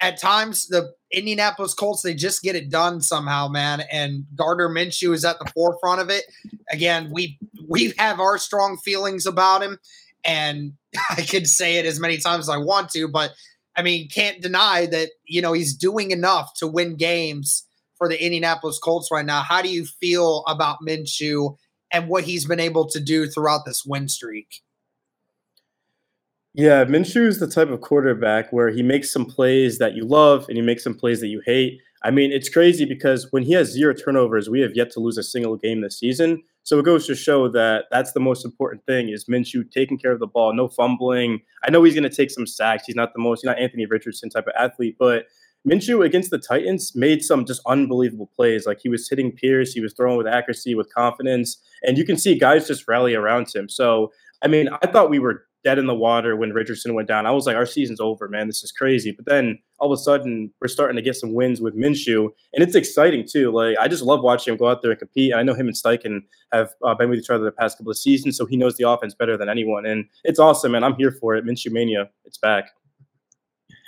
at 0.00 0.20
times, 0.20 0.66
the 0.68 0.92
Indianapolis 1.10 1.74
Colts, 1.74 2.02
they 2.02 2.14
just 2.14 2.42
get 2.42 2.54
it 2.54 2.70
done 2.70 3.00
somehow, 3.00 3.48
man. 3.48 3.82
And 3.90 4.24
Gardner 4.34 4.68
Minshew 4.68 5.14
is 5.14 5.24
at 5.24 5.38
the 5.38 5.50
forefront 5.54 6.00
of 6.00 6.10
it. 6.10 6.24
Again, 6.70 7.10
we 7.12 7.38
we 7.66 7.94
have 7.98 8.20
our 8.20 8.38
strong 8.38 8.76
feelings 8.76 9.26
about 9.26 9.62
him. 9.62 9.78
And 10.24 10.74
I 11.10 11.22
could 11.22 11.48
say 11.48 11.76
it 11.76 11.86
as 11.86 12.00
many 12.00 12.18
times 12.18 12.44
as 12.44 12.48
I 12.48 12.58
want 12.58 12.90
to, 12.90 13.08
but 13.08 13.32
I 13.78 13.82
mean, 13.82 14.08
can't 14.08 14.42
deny 14.42 14.86
that, 14.86 15.10
you 15.24 15.40
know, 15.40 15.52
he's 15.52 15.72
doing 15.72 16.10
enough 16.10 16.52
to 16.56 16.66
win 16.66 16.96
games 16.96 17.64
for 17.96 18.08
the 18.08 18.20
Indianapolis 18.20 18.78
Colts 18.80 19.08
right 19.12 19.24
now. 19.24 19.42
How 19.42 19.62
do 19.62 19.68
you 19.68 19.84
feel 19.84 20.42
about 20.48 20.78
Minshew 20.86 21.56
and 21.92 22.08
what 22.08 22.24
he's 22.24 22.44
been 22.44 22.58
able 22.58 22.88
to 22.88 22.98
do 22.98 23.28
throughout 23.28 23.64
this 23.64 23.84
win 23.86 24.08
streak? 24.08 24.62
Yeah, 26.54 26.84
Minshew 26.84 27.24
is 27.24 27.38
the 27.38 27.46
type 27.46 27.68
of 27.68 27.80
quarterback 27.80 28.52
where 28.52 28.68
he 28.70 28.82
makes 28.82 29.12
some 29.12 29.24
plays 29.24 29.78
that 29.78 29.94
you 29.94 30.04
love 30.04 30.46
and 30.48 30.56
he 30.56 30.62
makes 30.62 30.82
some 30.82 30.94
plays 30.94 31.20
that 31.20 31.28
you 31.28 31.40
hate. 31.46 31.80
I 32.02 32.10
mean, 32.10 32.32
it's 32.32 32.48
crazy 32.48 32.84
because 32.84 33.28
when 33.30 33.44
he 33.44 33.52
has 33.52 33.70
zero 33.70 33.94
turnovers, 33.94 34.50
we 34.50 34.60
have 34.60 34.74
yet 34.74 34.90
to 34.92 35.00
lose 35.00 35.18
a 35.18 35.22
single 35.22 35.56
game 35.56 35.82
this 35.82 36.00
season. 36.00 36.42
So 36.68 36.78
it 36.78 36.84
goes 36.84 37.06
to 37.06 37.14
show 37.14 37.48
that 37.48 37.86
that's 37.90 38.12
the 38.12 38.20
most 38.20 38.44
important 38.44 38.84
thing 38.84 39.08
is 39.08 39.24
Minshew 39.24 39.72
taking 39.72 39.96
care 39.96 40.12
of 40.12 40.20
the 40.20 40.26
ball, 40.26 40.52
no 40.52 40.68
fumbling. 40.68 41.40
I 41.64 41.70
know 41.70 41.82
he's 41.82 41.94
going 41.94 42.02
to 42.02 42.14
take 42.14 42.30
some 42.30 42.46
sacks. 42.46 42.82
He's 42.86 42.94
not 42.94 43.14
the 43.14 43.22
most, 43.22 43.40
he's 43.40 43.46
not 43.46 43.58
Anthony 43.58 43.86
Richardson 43.86 44.28
type 44.28 44.46
of 44.46 44.52
athlete, 44.54 44.96
but 44.98 45.24
Minshew 45.66 46.04
against 46.04 46.30
the 46.30 46.36
Titans 46.36 46.94
made 46.94 47.24
some 47.24 47.46
just 47.46 47.62
unbelievable 47.66 48.30
plays. 48.36 48.66
Like 48.66 48.80
he 48.82 48.90
was 48.90 49.08
hitting 49.08 49.32
Pierce, 49.32 49.72
he 49.72 49.80
was 49.80 49.94
throwing 49.94 50.18
with 50.18 50.26
accuracy, 50.26 50.74
with 50.74 50.92
confidence, 50.92 51.56
and 51.84 51.96
you 51.96 52.04
can 52.04 52.18
see 52.18 52.38
guys 52.38 52.66
just 52.66 52.86
rally 52.86 53.14
around 53.14 53.48
him. 53.50 53.70
So, 53.70 54.12
I 54.42 54.48
mean, 54.48 54.68
I 54.82 54.88
thought 54.88 55.08
we 55.08 55.20
were 55.20 55.46
dead 55.64 55.78
in 55.78 55.86
the 55.86 55.94
water 55.94 56.36
when 56.36 56.52
Richardson 56.52 56.94
went 56.94 57.08
down. 57.08 57.26
I 57.26 57.30
was 57.30 57.46
like, 57.46 57.56
our 57.56 57.66
season's 57.66 58.00
over, 58.00 58.28
man. 58.28 58.46
This 58.46 58.62
is 58.62 58.72
crazy. 58.72 59.10
But 59.10 59.26
then 59.26 59.58
all 59.78 59.92
of 59.92 59.98
a 59.98 60.02
sudden, 60.02 60.52
we're 60.60 60.68
starting 60.68 60.96
to 60.96 61.02
get 61.02 61.16
some 61.16 61.34
wins 61.34 61.60
with 61.60 61.76
Minshew, 61.76 62.28
and 62.52 62.62
it's 62.62 62.74
exciting 62.74 63.26
too. 63.26 63.50
Like 63.50 63.76
I 63.78 63.88
just 63.88 64.02
love 64.02 64.22
watching 64.22 64.52
him 64.52 64.58
go 64.58 64.68
out 64.68 64.82
there 64.82 64.90
and 64.90 64.98
compete. 64.98 65.34
I 65.34 65.42
know 65.42 65.54
him 65.54 65.66
and 65.66 65.76
Steichen 65.76 66.22
have 66.52 66.70
uh, 66.82 66.94
been 66.94 67.10
with 67.10 67.18
each 67.18 67.30
other 67.30 67.44
the 67.44 67.52
past 67.52 67.78
couple 67.78 67.90
of 67.90 67.98
seasons, 67.98 68.36
so 68.36 68.46
he 68.46 68.56
knows 68.56 68.76
the 68.76 68.88
offense 68.88 69.14
better 69.14 69.36
than 69.36 69.48
anyone, 69.48 69.86
and 69.86 70.06
it's 70.24 70.38
awesome. 70.38 70.74
And 70.74 70.84
I'm 70.84 70.94
here 70.96 71.12
for 71.12 71.36
it. 71.36 71.44
Minshew 71.44 71.72
mania, 71.72 72.08
it's 72.24 72.38
back. 72.38 72.70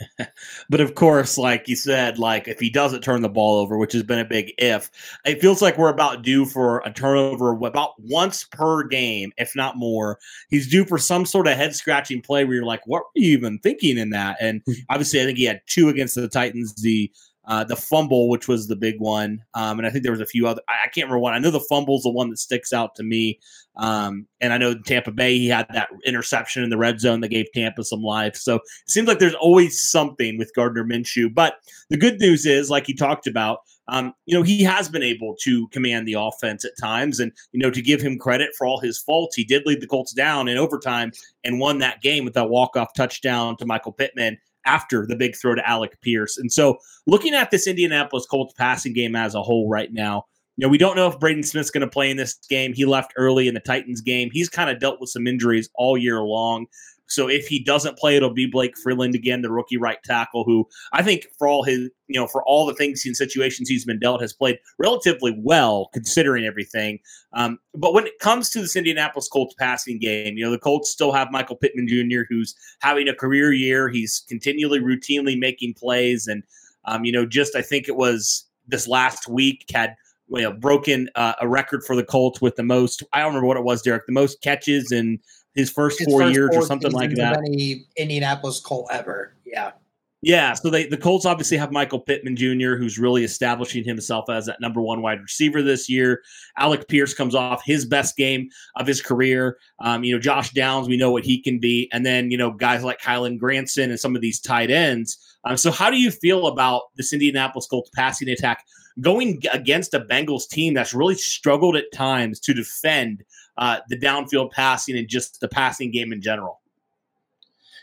but 0.70 0.80
of 0.80 0.94
course, 0.94 1.38
like 1.38 1.68
you 1.68 1.76
said, 1.76 2.18
like 2.18 2.48
if 2.48 2.58
he 2.58 2.70
doesn't 2.70 3.02
turn 3.02 3.22
the 3.22 3.28
ball 3.28 3.58
over, 3.58 3.76
which 3.76 3.92
has 3.92 4.02
been 4.02 4.18
a 4.18 4.24
big 4.24 4.52
if, 4.58 4.90
it 5.24 5.40
feels 5.40 5.62
like 5.62 5.78
we're 5.78 5.88
about 5.88 6.22
due 6.22 6.44
for 6.44 6.80
a 6.80 6.92
turnover 6.92 7.52
about 7.64 7.92
once 7.98 8.44
per 8.44 8.84
game, 8.84 9.32
if 9.36 9.54
not 9.54 9.76
more. 9.76 10.18
He's 10.48 10.70
due 10.70 10.84
for 10.84 10.98
some 10.98 11.26
sort 11.26 11.46
of 11.46 11.56
head 11.56 11.74
scratching 11.74 12.22
play 12.22 12.44
where 12.44 12.54
you're 12.54 12.64
like, 12.64 12.86
what 12.86 13.02
were 13.02 13.22
you 13.22 13.32
even 13.32 13.58
thinking 13.58 13.98
in 13.98 14.10
that? 14.10 14.36
And 14.40 14.62
obviously, 14.90 15.20
I 15.20 15.24
think 15.24 15.38
he 15.38 15.44
had 15.44 15.60
two 15.66 15.88
against 15.88 16.14
the 16.14 16.28
Titans. 16.28 16.74
The 16.74 17.10
uh, 17.46 17.64
the 17.64 17.76
fumble, 17.76 18.28
which 18.28 18.48
was 18.48 18.68
the 18.68 18.76
big 18.76 19.00
one, 19.00 19.42
um, 19.54 19.78
and 19.78 19.86
I 19.86 19.90
think 19.90 20.02
there 20.02 20.12
was 20.12 20.20
a 20.20 20.26
few 20.26 20.46
other. 20.46 20.60
I, 20.68 20.74
I, 20.84 20.88
can't 20.88 21.06
remember 21.06 21.20
one. 21.20 21.32
I 21.32 21.38
know 21.38 21.50
the 21.50 21.60
fumble's 21.60 22.02
the 22.02 22.10
one 22.10 22.30
that 22.30 22.38
sticks 22.38 22.72
out 22.72 22.94
to 22.96 23.02
me. 23.02 23.40
Um, 23.76 24.26
and 24.40 24.52
I 24.52 24.58
know 24.58 24.74
Tampa 24.74 25.10
Bay, 25.10 25.38
he 25.38 25.48
had 25.48 25.66
that 25.72 25.88
interception 26.04 26.62
in 26.62 26.70
the 26.70 26.76
red 26.76 27.00
zone 27.00 27.20
that 27.20 27.28
gave 27.28 27.46
Tampa 27.52 27.82
some 27.82 28.02
life. 28.02 28.36
So 28.36 28.56
it 28.56 28.62
seems 28.88 29.08
like 29.08 29.20
there's 29.20 29.34
always 29.34 29.80
something 29.80 30.36
with 30.36 30.54
Gardner 30.54 30.84
Minshew. 30.84 31.32
But 31.32 31.54
the 31.88 31.96
good 31.96 32.20
news 32.20 32.44
is, 32.44 32.68
like 32.68 32.86
he 32.86 32.94
talked 32.94 33.26
about, 33.26 33.60
um, 33.88 34.12
you 34.26 34.34
know, 34.34 34.42
he 34.42 34.62
has 34.62 34.88
been 34.88 35.02
able 35.02 35.34
to 35.42 35.66
command 35.68 36.06
the 36.06 36.14
offense 36.18 36.64
at 36.64 36.72
times. 36.80 37.20
And, 37.20 37.32
you 37.52 37.60
know, 37.60 37.70
to 37.70 37.82
give 37.82 38.00
him 38.00 38.18
credit 38.18 38.50
for 38.56 38.66
all 38.66 38.78
his 38.78 38.98
faults, 38.98 39.34
he 39.34 39.44
did 39.44 39.66
lead 39.66 39.80
the 39.80 39.86
Colts 39.86 40.12
down 40.12 40.46
in 40.46 40.58
overtime 40.58 41.12
and 41.42 41.58
won 41.58 41.78
that 41.78 42.02
game 42.02 42.24
with 42.24 42.34
that 42.34 42.50
walk-off 42.50 42.94
touchdown 42.94 43.56
to 43.56 43.66
Michael 43.66 43.92
Pittman 43.92 44.38
after 44.66 45.06
the 45.06 45.16
big 45.16 45.36
throw 45.36 45.54
to 45.54 45.68
Alec 45.68 46.00
Pierce. 46.02 46.36
And 46.38 46.52
so 46.52 46.78
looking 47.06 47.34
at 47.34 47.50
this 47.50 47.66
Indianapolis 47.66 48.26
Colts 48.26 48.54
passing 48.54 48.92
game 48.92 49.16
as 49.16 49.34
a 49.34 49.42
whole 49.42 49.68
right 49.68 49.92
now, 49.92 50.24
you 50.56 50.66
know, 50.66 50.68
we 50.68 50.78
don't 50.78 50.96
know 50.96 51.08
if 51.08 51.18
Braden 51.18 51.42
Smith's 51.42 51.70
going 51.70 51.80
to 51.80 51.88
play 51.88 52.10
in 52.10 52.16
this 52.16 52.34
game. 52.50 52.74
He 52.74 52.84
left 52.84 53.14
early 53.16 53.48
in 53.48 53.54
the 53.54 53.60
Titans 53.60 54.02
game. 54.02 54.30
He's 54.30 54.48
kind 54.48 54.68
of 54.68 54.78
dealt 54.78 55.00
with 55.00 55.08
some 55.08 55.26
injuries 55.26 55.70
all 55.74 55.96
year 55.96 56.20
long. 56.20 56.66
So 57.10 57.28
if 57.28 57.48
he 57.48 57.62
doesn't 57.62 57.98
play, 57.98 58.16
it'll 58.16 58.32
be 58.32 58.46
Blake 58.46 58.78
Freeland 58.78 59.14
again, 59.14 59.42
the 59.42 59.50
rookie 59.50 59.76
right 59.76 59.98
tackle, 60.04 60.44
who 60.44 60.68
I 60.92 61.02
think 61.02 61.26
for 61.38 61.48
all 61.48 61.64
his, 61.64 61.90
you 62.06 62.20
know, 62.20 62.26
for 62.26 62.42
all 62.44 62.66
the 62.66 62.74
things 62.74 63.04
and 63.04 63.16
situations 63.16 63.68
he's 63.68 63.84
been 63.84 63.98
dealt, 63.98 64.20
has 64.20 64.32
played 64.32 64.58
relatively 64.78 65.36
well 65.42 65.90
considering 65.92 66.44
everything. 66.44 67.00
Um, 67.32 67.58
but 67.74 67.92
when 67.92 68.06
it 68.06 68.18
comes 68.20 68.48
to 68.50 68.60
this 68.60 68.76
Indianapolis 68.76 69.28
Colts 69.28 69.54
passing 69.58 69.98
game, 69.98 70.36
you 70.36 70.44
know, 70.44 70.50
the 70.50 70.58
Colts 70.58 70.90
still 70.90 71.12
have 71.12 71.30
Michael 71.30 71.56
Pittman 71.56 71.88
Jr., 71.88 72.22
who's 72.28 72.54
having 72.80 73.08
a 73.08 73.14
career 73.14 73.52
year. 73.52 73.88
He's 73.88 74.24
continually, 74.28 74.80
routinely 74.80 75.38
making 75.38 75.74
plays, 75.74 76.26
and 76.26 76.42
um, 76.84 77.04
you 77.04 77.12
know, 77.12 77.26
just 77.26 77.56
I 77.56 77.62
think 77.62 77.88
it 77.88 77.96
was 77.96 78.46
this 78.68 78.86
last 78.86 79.28
week 79.28 79.64
had 79.72 79.96
you 80.28 80.42
know 80.42 80.52
broken 80.52 81.08
uh, 81.16 81.34
a 81.40 81.48
record 81.48 81.82
for 81.84 81.96
the 81.96 82.04
Colts 82.04 82.40
with 82.40 82.56
the 82.56 82.62
most. 82.62 83.02
I 83.12 83.18
don't 83.18 83.28
remember 83.28 83.46
what 83.46 83.56
it 83.56 83.64
was, 83.64 83.82
Derek. 83.82 84.06
The 84.06 84.12
most 84.12 84.40
catches 84.42 84.92
in 84.92 85.18
his 85.54 85.70
first 85.70 85.98
his 85.98 86.08
four 86.08 86.22
first 86.22 86.34
years 86.34 86.50
four 86.50 86.62
or 86.62 86.66
something 86.66 86.92
like 86.92 87.14
that. 87.16 87.38
Any 87.38 87.86
Indianapolis 87.96 88.60
Colt 88.60 88.88
ever, 88.90 89.34
yeah. 89.44 89.72
Yeah, 90.22 90.52
so 90.52 90.68
they 90.68 90.86
the 90.86 90.98
Colts 90.98 91.24
obviously 91.24 91.56
have 91.56 91.72
Michael 91.72 91.98
Pittman 91.98 92.36
Jr., 92.36 92.76
who's 92.76 92.98
really 92.98 93.24
establishing 93.24 93.84
himself 93.84 94.28
as 94.28 94.44
that 94.46 94.60
number 94.60 94.82
one 94.82 95.00
wide 95.00 95.22
receiver 95.22 95.62
this 95.62 95.88
year. 95.88 96.20
Alec 96.58 96.88
Pierce 96.88 97.14
comes 97.14 97.34
off 97.34 97.62
his 97.64 97.86
best 97.86 98.18
game 98.18 98.50
of 98.76 98.86
his 98.86 99.00
career. 99.00 99.56
Um, 99.78 100.04
you 100.04 100.14
know, 100.14 100.20
Josh 100.20 100.50
Downs, 100.50 100.88
we 100.88 100.98
know 100.98 101.10
what 101.10 101.24
he 101.24 101.40
can 101.40 101.58
be, 101.58 101.88
and 101.90 102.04
then 102.04 102.30
you 102.30 102.36
know 102.36 102.50
guys 102.50 102.84
like 102.84 103.00
Kylen 103.00 103.38
Granson 103.38 103.90
and 103.90 103.98
some 103.98 104.14
of 104.14 104.20
these 104.20 104.38
tight 104.38 104.70
ends. 104.70 105.16
Um, 105.44 105.56
so, 105.56 105.70
how 105.70 105.88
do 105.88 105.98
you 105.98 106.10
feel 106.10 106.48
about 106.48 106.82
this 106.96 107.14
Indianapolis 107.14 107.66
Colts 107.66 107.90
passing 107.94 108.28
attack 108.28 108.62
going 109.00 109.42
against 109.52 109.94
a 109.94 110.00
Bengals 110.00 110.46
team 110.46 110.74
that's 110.74 110.92
really 110.92 111.14
struggled 111.14 111.76
at 111.76 111.90
times 111.94 112.38
to 112.40 112.52
defend 112.52 113.24
uh, 113.56 113.78
the 113.88 113.98
downfield 113.98 114.50
passing 114.50 114.98
and 114.98 115.08
just 115.08 115.40
the 115.40 115.48
passing 115.48 115.90
game 115.90 116.12
in 116.12 116.20
general. 116.20 116.59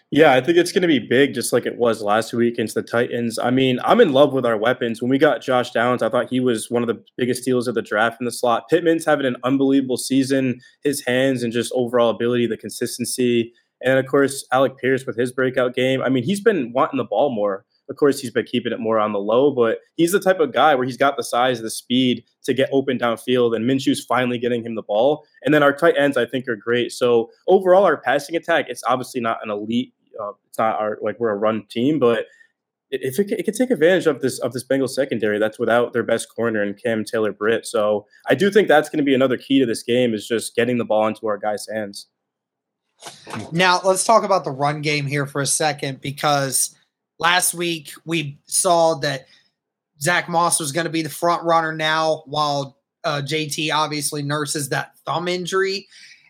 Yeah, 0.10 0.34
I 0.34 0.40
think 0.40 0.58
it's 0.58 0.72
going 0.72 0.84
to 0.84 0.88
be 0.88 1.00
big, 1.00 1.34
just 1.34 1.52
like 1.52 1.66
it 1.66 1.78
was 1.78 2.02
last 2.02 2.32
week 2.32 2.54
against 2.54 2.76
the 2.76 2.82
Titans. 2.82 3.38
I 3.38 3.52
mean, 3.52 3.78
I'm 3.84 4.00
in 4.00 4.14
love 4.14 4.32
with 4.32 4.46
our 4.46 4.56
weapons. 4.56 5.02
When 5.02 5.10
we 5.10 5.18
got 5.18 5.42
Josh 5.42 5.72
Downs, 5.72 6.02
I 6.02 6.08
thought 6.08 6.30
he 6.30 6.40
was 6.40 6.72
one 6.72 6.82
of 6.82 6.88
the 6.88 7.04
biggest 7.18 7.42
steals 7.42 7.68
of 7.68 7.76
the 7.76 7.82
draft 7.82 8.22
in 8.22 8.26
the 8.26 8.32
slot. 8.32 8.70
Pittman's 8.70 9.04
having 9.04 9.26
an 9.26 9.36
unbelievable 9.44 9.98
season. 9.98 10.62
His 10.82 11.04
hands 11.06 11.44
and 11.44 11.52
just 11.52 11.74
overall 11.76 12.10
ability, 12.10 12.48
the 12.48 12.56
consistency, 12.56 13.52
and 13.82 14.00
of 14.00 14.06
course 14.08 14.46
Alec 14.54 14.78
Pierce 14.78 15.06
with 15.06 15.18
his 15.18 15.34
breakout 15.34 15.76
game. 15.76 16.02
I 16.02 16.08
mean, 16.08 16.24
he's 16.24 16.42
been 16.42 16.72
wanting 16.72 16.98
the 16.98 17.04
ball 17.04 17.30
more. 17.30 17.66
Of 17.90 17.96
course, 17.96 18.20
he's 18.20 18.32
been 18.32 18.46
keeping 18.46 18.74
it 18.74 18.80
more 18.80 19.00
on 19.00 19.14
the 19.14 19.20
low, 19.20 19.52
but 19.52 19.80
he's 19.96 20.12
the 20.12 20.20
type 20.20 20.40
of 20.42 20.52
guy 20.52 20.76
where 20.76 20.86
he's 20.86 20.98
got 20.98 21.16
the 21.16 21.24
size, 21.24 21.62
the 21.62 21.70
speed 21.70 22.24
to 22.44 22.54
get 22.54 22.70
open 22.74 22.98
downfield, 22.98 23.56
and 23.56 23.66
Minshew's 23.66 24.04
finally 24.04 24.38
getting 24.38 24.64
him 24.66 24.76
the 24.76 24.82
ball. 24.82 25.26
And 25.44 25.54
then 25.54 25.64
our 25.64 25.74
tight 25.74 25.96
ends, 25.98 26.18
I 26.18 26.26
think, 26.26 26.48
are 26.50 26.58
great. 26.58 26.92
So 26.92 27.30
overall, 27.48 27.86
our 27.86 27.98
passing 27.98 28.36
attack, 28.36 28.66
it's 28.68 28.84
obviously 28.86 29.22
not 29.22 29.40
an 29.42 29.50
elite. 29.50 29.94
Uh, 30.22 30.32
it's 30.48 30.58
not 30.58 30.80
our 30.80 30.98
like 31.02 31.20
we're 31.20 31.32
a 31.32 31.36
run 31.36 31.66
team, 31.70 32.00
but 32.00 32.26
if 32.90 33.20
it, 33.20 33.32
it 33.32 33.44
can 33.44 33.54
take 33.54 33.72
advantage 33.72 34.08
of 34.08 34.22
this 34.22 34.40
of 34.40 34.54
this 34.54 34.66
Bengals 34.66 34.92
secondary, 34.92 35.40
that's 35.40 35.60
without 35.60 35.94
their 35.94 36.04
best 36.04 36.34
corner 36.34 36.62
and 36.62 36.82
Cam 36.82 37.04
Taylor 37.04 37.32
Britt. 37.32 37.66
So 37.66 38.06
I 38.30 38.36
do 38.36 38.50
think 38.52 38.68
that's 38.68 38.90
going 38.90 39.00
to 39.00 39.04
be 39.04 39.16
another 39.16 39.38
key 39.38 39.60
to 39.60 39.66
this 39.66 39.84
game 39.84 40.14
is 40.14 40.28
just 40.28 40.56
getting 40.56 40.78
the 40.78 40.86
ball 40.86 41.08
into 41.08 41.28
our 41.28 41.38
guys' 41.38 41.68
hands. 41.72 42.08
Now 43.52 43.80
let's 43.84 44.04
talk 44.04 44.24
about 44.24 44.44
the 44.44 44.52
run 44.52 44.82
game 44.82 45.06
here 45.06 45.28
for 45.28 45.42
a 45.42 45.46
second 45.46 46.02
because 46.02 46.76
Last 47.20 47.54
week, 47.56 47.92
we 48.06 48.40
saw 48.46 48.96
that 48.96 49.26
Zach 50.00 50.30
Moss 50.30 50.60
was 50.60 50.72
going 50.72 50.86
to 50.86 50.92
be 50.92 51.02
the 51.02 51.10
front 51.10 51.44
runner 51.44 51.74
now, 51.74 52.24
while 52.28 52.78
uh, 53.04 53.22
JT 53.26 53.74
obviously 53.74 54.22
nurses 54.22 54.70
that 54.70 54.98
thumb 55.06 55.28
injury. 55.28 55.88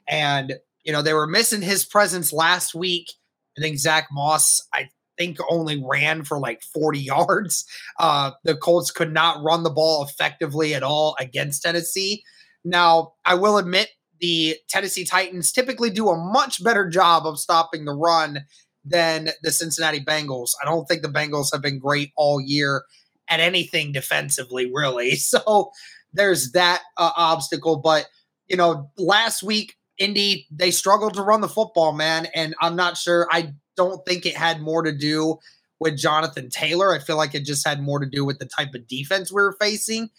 And 0.07 0.57
you 0.83 0.93
know, 0.93 1.01
they 1.01 1.13
were 1.13 1.27
missing 1.27 1.61
his 1.61 1.83
presence 1.83 2.31
last 2.31 2.73
week. 2.73 3.11
I 3.57 3.61
think 3.61 3.77
Zach 3.77 4.07
Moss, 4.11 4.61
I 4.73 4.89
think, 5.17 5.37
only 5.49 5.83
ran 5.83 6.23
for 6.23 6.39
like 6.39 6.61
40 6.61 6.99
yards. 7.15 7.65
Uh, 7.99 8.31
the 8.43 8.55
Colts 8.55 8.91
could 8.91 9.13
not 9.13 9.43
run 9.43 9.63
the 9.63 9.69
ball 9.69 10.03
effectively 10.03 10.73
at 10.73 10.83
all 10.83 11.15
against 11.19 11.63
Tennessee. 11.63 12.23
Now, 12.63 13.13
I 13.25 13.35
will 13.35 13.57
admit 13.57 13.89
the 14.19 14.57
Tennessee 14.67 15.05
Titans 15.05 15.51
typically 15.51 15.89
do 15.89 16.09
a 16.09 16.17
much 16.17 16.63
better 16.63 16.89
job 16.89 17.25
of 17.25 17.39
stopping 17.39 17.85
the 17.85 17.93
run 17.93 18.41
than 18.83 19.29
the 19.43 19.51
Cincinnati 19.51 19.99
Bengals. 20.03 20.51
I 20.61 20.65
don't 20.65 20.85
think 20.87 21.01
the 21.01 21.07
Bengals 21.07 21.51
have 21.51 21.61
been 21.61 21.79
great 21.79 22.11
all 22.15 22.41
year 22.41 22.83
at 23.29 23.39
anything 23.39 23.91
defensively, 23.91 24.71
really. 24.73 25.11
So 25.15 25.71
there's 26.13 26.51
that 26.53 26.81
uh, 26.97 27.11
obstacle. 27.15 27.77
But, 27.77 28.07
you 28.47 28.57
know, 28.57 28.89
last 28.97 29.43
week, 29.43 29.75
Indy, 29.97 30.47
they 30.51 30.71
struggled 30.71 31.13
to 31.15 31.21
run 31.21 31.41
the 31.41 31.47
football, 31.47 31.93
man. 31.93 32.27
And 32.33 32.55
I'm 32.61 32.75
not 32.75 32.97
sure. 32.97 33.27
I 33.31 33.53
don't 33.75 34.05
think 34.05 34.25
it 34.25 34.35
had 34.35 34.61
more 34.61 34.83
to 34.83 34.91
do 34.91 35.37
with 35.79 35.97
Jonathan 35.97 36.49
Taylor. 36.49 36.93
I 36.93 36.99
feel 36.99 37.17
like 37.17 37.35
it 37.35 37.45
just 37.45 37.67
had 37.67 37.81
more 37.81 37.99
to 37.99 38.05
do 38.05 38.25
with 38.25 38.39
the 38.39 38.45
type 38.45 38.73
of 38.73 38.87
defense 38.87 39.31
we 39.31 39.41
were 39.41 39.55
facing. 39.59 40.09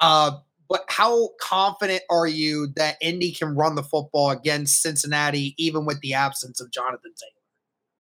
Uh, 0.00 0.32
but 0.68 0.84
how 0.88 1.30
confident 1.40 2.02
are 2.10 2.26
you 2.26 2.68
that 2.76 2.96
Indy 3.00 3.32
can 3.32 3.54
run 3.54 3.74
the 3.74 3.82
football 3.82 4.30
against 4.30 4.80
Cincinnati, 4.80 5.54
even 5.58 5.84
with 5.84 6.00
the 6.00 6.14
absence 6.14 6.60
of 6.60 6.70
Jonathan 6.70 7.12
Taylor? 7.14 7.41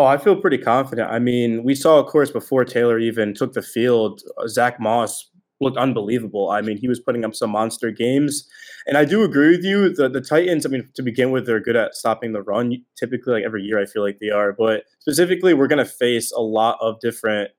Oh, 0.00 0.06
I 0.06 0.16
feel 0.16 0.34
pretty 0.34 0.56
confident. 0.56 1.10
I 1.10 1.18
mean, 1.18 1.62
we 1.62 1.74
saw, 1.74 1.98
of 1.98 2.06
course, 2.06 2.30
before 2.30 2.64
Taylor 2.64 2.98
even 2.98 3.34
took 3.34 3.52
the 3.52 3.60
field, 3.60 4.22
uh, 4.38 4.48
Zach 4.48 4.80
Moss 4.80 5.28
looked 5.60 5.76
unbelievable. 5.76 6.48
I 6.48 6.62
mean, 6.62 6.78
he 6.78 6.88
was 6.88 6.98
putting 6.98 7.22
up 7.22 7.34
some 7.34 7.50
monster 7.50 7.90
games. 7.90 8.48
And 8.86 8.96
I 8.96 9.04
do 9.04 9.24
agree 9.24 9.50
with 9.50 9.62
you. 9.62 9.92
The 9.92 10.08
the 10.08 10.22
Titans, 10.22 10.64
I 10.64 10.70
mean, 10.70 10.88
to 10.94 11.02
begin 11.02 11.32
with, 11.32 11.44
they're 11.44 11.60
good 11.60 11.76
at 11.76 11.94
stopping 11.94 12.32
the 12.32 12.40
run. 12.40 12.74
Typically, 12.98 13.34
like 13.34 13.44
every 13.44 13.62
year, 13.62 13.78
I 13.78 13.84
feel 13.84 14.02
like 14.02 14.20
they 14.22 14.30
are. 14.30 14.54
But 14.54 14.84
specifically, 15.00 15.52
we're 15.52 15.66
going 15.66 15.84
to 15.84 15.92
face 15.92 16.32
a 16.32 16.40
lot 16.40 16.78
of 16.80 16.98
different 17.00 17.50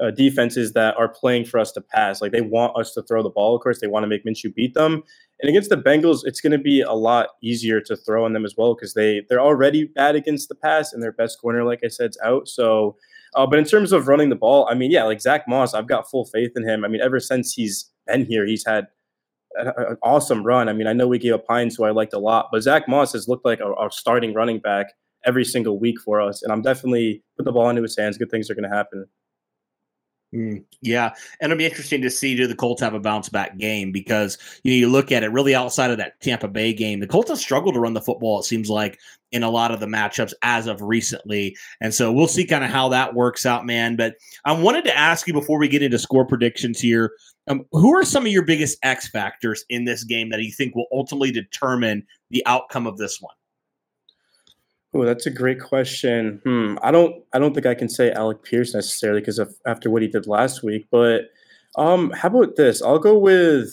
uh, 0.00 0.12
defenses 0.12 0.74
that 0.74 0.96
are 0.96 1.08
playing 1.08 1.46
for 1.46 1.58
us 1.58 1.72
to 1.72 1.80
pass. 1.80 2.22
Like 2.22 2.30
they 2.30 2.42
want 2.42 2.76
us 2.76 2.94
to 2.94 3.02
throw 3.02 3.24
the 3.24 3.30
ball. 3.30 3.56
Of 3.56 3.62
course, 3.62 3.80
they 3.80 3.88
want 3.88 4.04
to 4.04 4.08
make 4.08 4.24
Minshew 4.24 4.54
beat 4.54 4.74
them. 4.74 5.02
And 5.40 5.48
against 5.48 5.70
the 5.70 5.76
Bengals, 5.76 6.20
it's 6.24 6.40
going 6.40 6.52
to 6.52 6.58
be 6.58 6.80
a 6.80 6.92
lot 6.92 7.28
easier 7.42 7.80
to 7.82 7.96
throw 7.96 8.24
on 8.24 8.32
them 8.32 8.44
as 8.44 8.54
well 8.56 8.74
because 8.74 8.94
they 8.94 9.22
they're 9.28 9.40
already 9.40 9.84
bad 9.84 10.16
against 10.16 10.48
the 10.48 10.54
pass, 10.54 10.92
and 10.92 11.02
their 11.02 11.12
best 11.12 11.40
corner, 11.40 11.64
like 11.64 11.80
I 11.84 11.88
said, 11.88 12.10
is 12.10 12.18
out. 12.24 12.48
So, 12.48 12.96
uh, 13.34 13.46
but 13.46 13.58
in 13.58 13.64
terms 13.64 13.92
of 13.92 14.08
running 14.08 14.30
the 14.30 14.36
ball, 14.36 14.66
I 14.70 14.74
mean, 14.74 14.90
yeah, 14.90 15.04
like 15.04 15.20
Zach 15.20 15.46
Moss, 15.46 15.74
I've 15.74 15.86
got 15.86 16.10
full 16.10 16.24
faith 16.24 16.52
in 16.56 16.68
him. 16.68 16.84
I 16.84 16.88
mean, 16.88 17.00
ever 17.00 17.20
since 17.20 17.52
he's 17.52 17.90
been 18.06 18.24
here, 18.26 18.46
he's 18.46 18.66
had 18.66 18.88
an 19.56 19.96
awesome 20.02 20.44
run. 20.44 20.68
I 20.68 20.72
mean, 20.72 20.86
I 20.86 20.92
know 20.92 21.06
we 21.06 21.18
gave 21.18 21.34
up 21.34 21.44
Hines, 21.48 21.76
who 21.76 21.84
I 21.84 21.90
liked 21.90 22.12
a 22.12 22.18
lot, 22.18 22.48
but 22.50 22.62
Zach 22.62 22.88
Moss 22.88 23.12
has 23.12 23.28
looked 23.28 23.44
like 23.44 23.60
our 23.60 23.90
starting 23.90 24.34
running 24.34 24.58
back 24.58 24.92
every 25.24 25.44
single 25.44 25.78
week 25.78 26.00
for 26.00 26.20
us, 26.20 26.42
and 26.42 26.52
I'm 26.52 26.62
definitely 26.62 27.22
put 27.36 27.44
the 27.44 27.52
ball 27.52 27.68
into 27.68 27.82
his 27.82 27.96
hands. 27.96 28.18
Good 28.18 28.30
things 28.30 28.50
are 28.50 28.54
going 28.54 28.68
to 28.68 28.76
happen. 28.76 29.06
Mm, 30.34 30.62
yeah, 30.82 31.14
and 31.40 31.50
it'll 31.50 31.58
be 31.58 31.64
interesting 31.64 32.02
to 32.02 32.10
see 32.10 32.36
do 32.36 32.46
the 32.46 32.54
Colts 32.54 32.82
have 32.82 32.92
a 32.92 33.00
bounce 33.00 33.30
back 33.30 33.56
game 33.56 33.90
because 33.90 34.36
you 34.62 34.72
know 34.72 34.76
you 34.76 34.88
look 34.88 35.10
at 35.10 35.22
it 35.22 35.32
really 35.32 35.54
outside 35.54 35.90
of 35.90 35.96
that 35.96 36.20
Tampa 36.20 36.48
Bay 36.48 36.74
game, 36.74 37.00
the 37.00 37.06
Colts 37.06 37.30
have 37.30 37.38
struggled 37.38 37.74
to 37.74 37.80
run 37.80 37.94
the 37.94 38.02
football. 38.02 38.38
It 38.38 38.44
seems 38.44 38.68
like 38.68 38.98
in 39.32 39.42
a 39.42 39.48
lot 39.48 39.70
of 39.70 39.80
the 39.80 39.86
matchups 39.86 40.34
as 40.42 40.66
of 40.66 40.82
recently, 40.82 41.56
and 41.80 41.94
so 41.94 42.12
we'll 42.12 42.28
see 42.28 42.44
kind 42.44 42.62
of 42.62 42.68
how 42.68 42.90
that 42.90 43.14
works 43.14 43.46
out, 43.46 43.64
man. 43.64 43.96
But 43.96 44.16
I 44.44 44.52
wanted 44.52 44.84
to 44.84 44.96
ask 44.96 45.26
you 45.26 45.32
before 45.32 45.58
we 45.58 45.66
get 45.66 45.82
into 45.82 45.98
score 45.98 46.26
predictions 46.26 46.78
here, 46.78 47.12
um, 47.48 47.64
who 47.72 47.96
are 47.96 48.04
some 48.04 48.26
of 48.26 48.32
your 48.32 48.44
biggest 48.44 48.76
X 48.82 49.08
factors 49.08 49.64
in 49.70 49.86
this 49.86 50.04
game 50.04 50.28
that 50.28 50.42
you 50.42 50.52
think 50.52 50.74
will 50.74 50.88
ultimately 50.92 51.30
determine 51.30 52.06
the 52.30 52.44
outcome 52.44 52.86
of 52.86 52.98
this 52.98 53.18
one? 53.18 53.34
Oh, 54.94 55.04
that's 55.04 55.26
a 55.26 55.30
great 55.30 55.60
question. 55.60 56.40
Hmm. 56.44 56.76
I 56.82 56.90
don't. 56.90 57.22
I 57.34 57.38
don't 57.38 57.52
think 57.52 57.66
I 57.66 57.74
can 57.74 57.90
say 57.90 58.10
Alec 58.10 58.42
Pierce 58.42 58.74
necessarily 58.74 59.20
because 59.20 59.40
after 59.66 59.90
what 59.90 60.00
he 60.00 60.08
did 60.08 60.26
last 60.26 60.62
week. 60.62 60.86
But 60.90 61.24
um, 61.76 62.10
how 62.10 62.28
about 62.28 62.56
this? 62.56 62.82
I'll 62.82 62.98
go 62.98 63.18
with. 63.18 63.70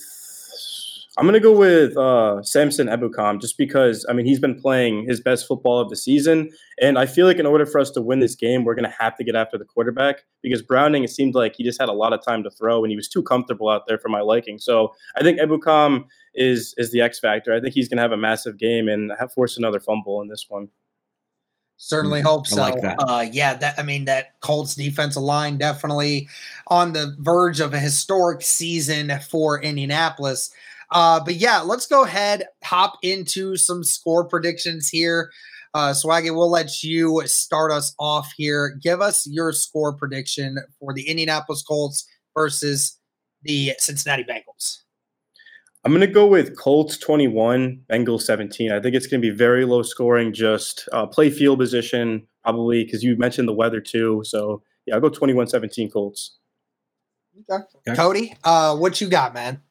I'm 1.17 1.31
to 1.31 1.39
go 1.39 1.57
with 1.57 1.95
uh, 1.95 2.43
Samson 2.43 2.87
Ebukam 2.87 3.39
just 3.39 3.57
because 3.57 4.05
I 4.09 4.11
mean 4.11 4.25
he's 4.25 4.41
been 4.41 4.59
playing 4.59 5.05
his 5.07 5.21
best 5.21 5.47
football 5.47 5.79
of 5.79 5.89
the 5.89 5.95
season, 5.95 6.49
and 6.81 6.99
I 6.99 7.05
feel 7.05 7.25
like 7.25 7.37
in 7.37 7.45
order 7.45 7.65
for 7.65 7.79
us 7.79 7.89
to 7.91 8.01
win 8.01 8.19
this 8.19 8.35
game, 8.35 8.65
we're 8.65 8.75
to 8.75 8.97
have 8.99 9.15
to 9.15 9.23
get 9.23 9.33
after 9.33 9.57
the 9.57 9.63
quarterback 9.63 10.23
because 10.43 10.61
Browning 10.61 11.05
it 11.05 11.09
seemed 11.09 11.33
like 11.33 11.55
he 11.55 11.63
just 11.63 11.79
had 11.79 11.87
a 11.87 11.93
lot 11.93 12.11
of 12.11 12.21
time 12.21 12.43
to 12.43 12.51
throw 12.51 12.83
and 12.83 12.91
he 12.91 12.97
was 12.97 13.07
too 13.07 13.23
comfortable 13.23 13.69
out 13.69 13.83
there 13.87 13.97
for 13.97 14.09
my 14.09 14.19
liking. 14.19 14.59
So 14.59 14.93
I 15.15 15.23
think 15.23 15.39
Ebukam 15.39 16.03
is 16.33 16.73
is 16.75 16.91
the 16.91 16.99
X 16.99 17.17
factor. 17.21 17.53
I 17.53 17.61
think 17.61 17.73
he's 17.73 17.87
to 17.87 18.03
have 18.03 18.11
a 18.11 18.17
massive 18.17 18.57
game 18.57 18.89
and 18.89 19.13
have 19.17 19.31
force 19.31 19.55
another 19.55 19.79
fumble 19.79 20.21
in 20.21 20.27
this 20.27 20.47
one. 20.49 20.67
Certainly 21.77 22.19
Mm-hmm. 22.19 22.27
hope 22.27 22.47
so. 22.47 22.61
like. 22.61 22.75
Uh, 22.99 23.25
yeah, 23.31 23.53
that 23.55 23.77
I 23.77 23.83
mean 23.83 24.05
that 24.05 24.39
Colts 24.41 24.75
defensive 24.75 25.21
line 25.23 25.57
definitely 25.57 26.27
on 26.67 26.93
the 26.93 27.15
verge 27.19 27.59
of 27.59 27.73
a 27.73 27.79
historic 27.79 28.41
season 28.41 29.11
for 29.29 29.61
Indianapolis. 29.61 30.51
Uh, 30.91 31.19
but 31.23 31.35
yeah, 31.35 31.59
let's 31.61 31.85
go 31.87 32.03
ahead 32.03 32.45
hop 32.63 32.97
into 33.01 33.57
some 33.57 33.83
score 33.83 34.23
predictions 34.23 34.87
here. 34.89 35.31
Uh, 35.73 35.91
Swaggy, 35.91 36.33
we'll 36.33 36.49
let 36.49 36.83
you 36.83 37.21
start 37.25 37.71
us 37.71 37.93
off 37.99 38.31
here. 38.37 38.79
Give 38.81 39.01
us 39.01 39.27
your 39.27 39.51
score 39.51 39.91
prediction 39.91 40.57
for 40.79 40.93
the 40.93 41.09
Indianapolis 41.09 41.61
Colts 41.63 42.07
versus 42.33 42.97
the 43.43 43.73
Cincinnati 43.79 44.23
Bengals. 44.23 44.84
I'm 45.85 45.91
going 45.91 46.01
to 46.01 46.07
go 46.07 46.25
with 46.25 46.57
Colts 46.57 46.97
21, 46.97 47.79
Bengals 47.91 48.21
17. 48.21 48.71
I 48.71 48.79
think 48.79 48.95
it's 48.95 49.05
going 49.05 49.21
to 49.21 49.31
be 49.31 49.35
very 49.35 49.65
low 49.65 49.83
scoring, 49.83 50.33
just 50.33 50.89
uh, 50.91 51.05
play 51.05 51.29
field 51.29 51.59
position, 51.59 52.25
probably 52.43 52.83
because 52.83 53.03
you 53.03 53.15
mentioned 53.17 53.47
the 53.47 53.53
weather 53.53 53.79
too. 53.79 54.23
So, 54.25 54.63
yeah, 54.87 54.95
I'll 54.95 55.01
go 55.01 55.09
21 55.09 55.45
17 55.45 55.91
Colts. 55.91 56.37
Okay. 57.51 57.63
Okay. 57.87 57.95
Cody, 57.95 58.35
uh, 58.43 58.75
what 58.75 58.99
you 58.99 59.07
got, 59.07 59.35
man? 59.35 59.61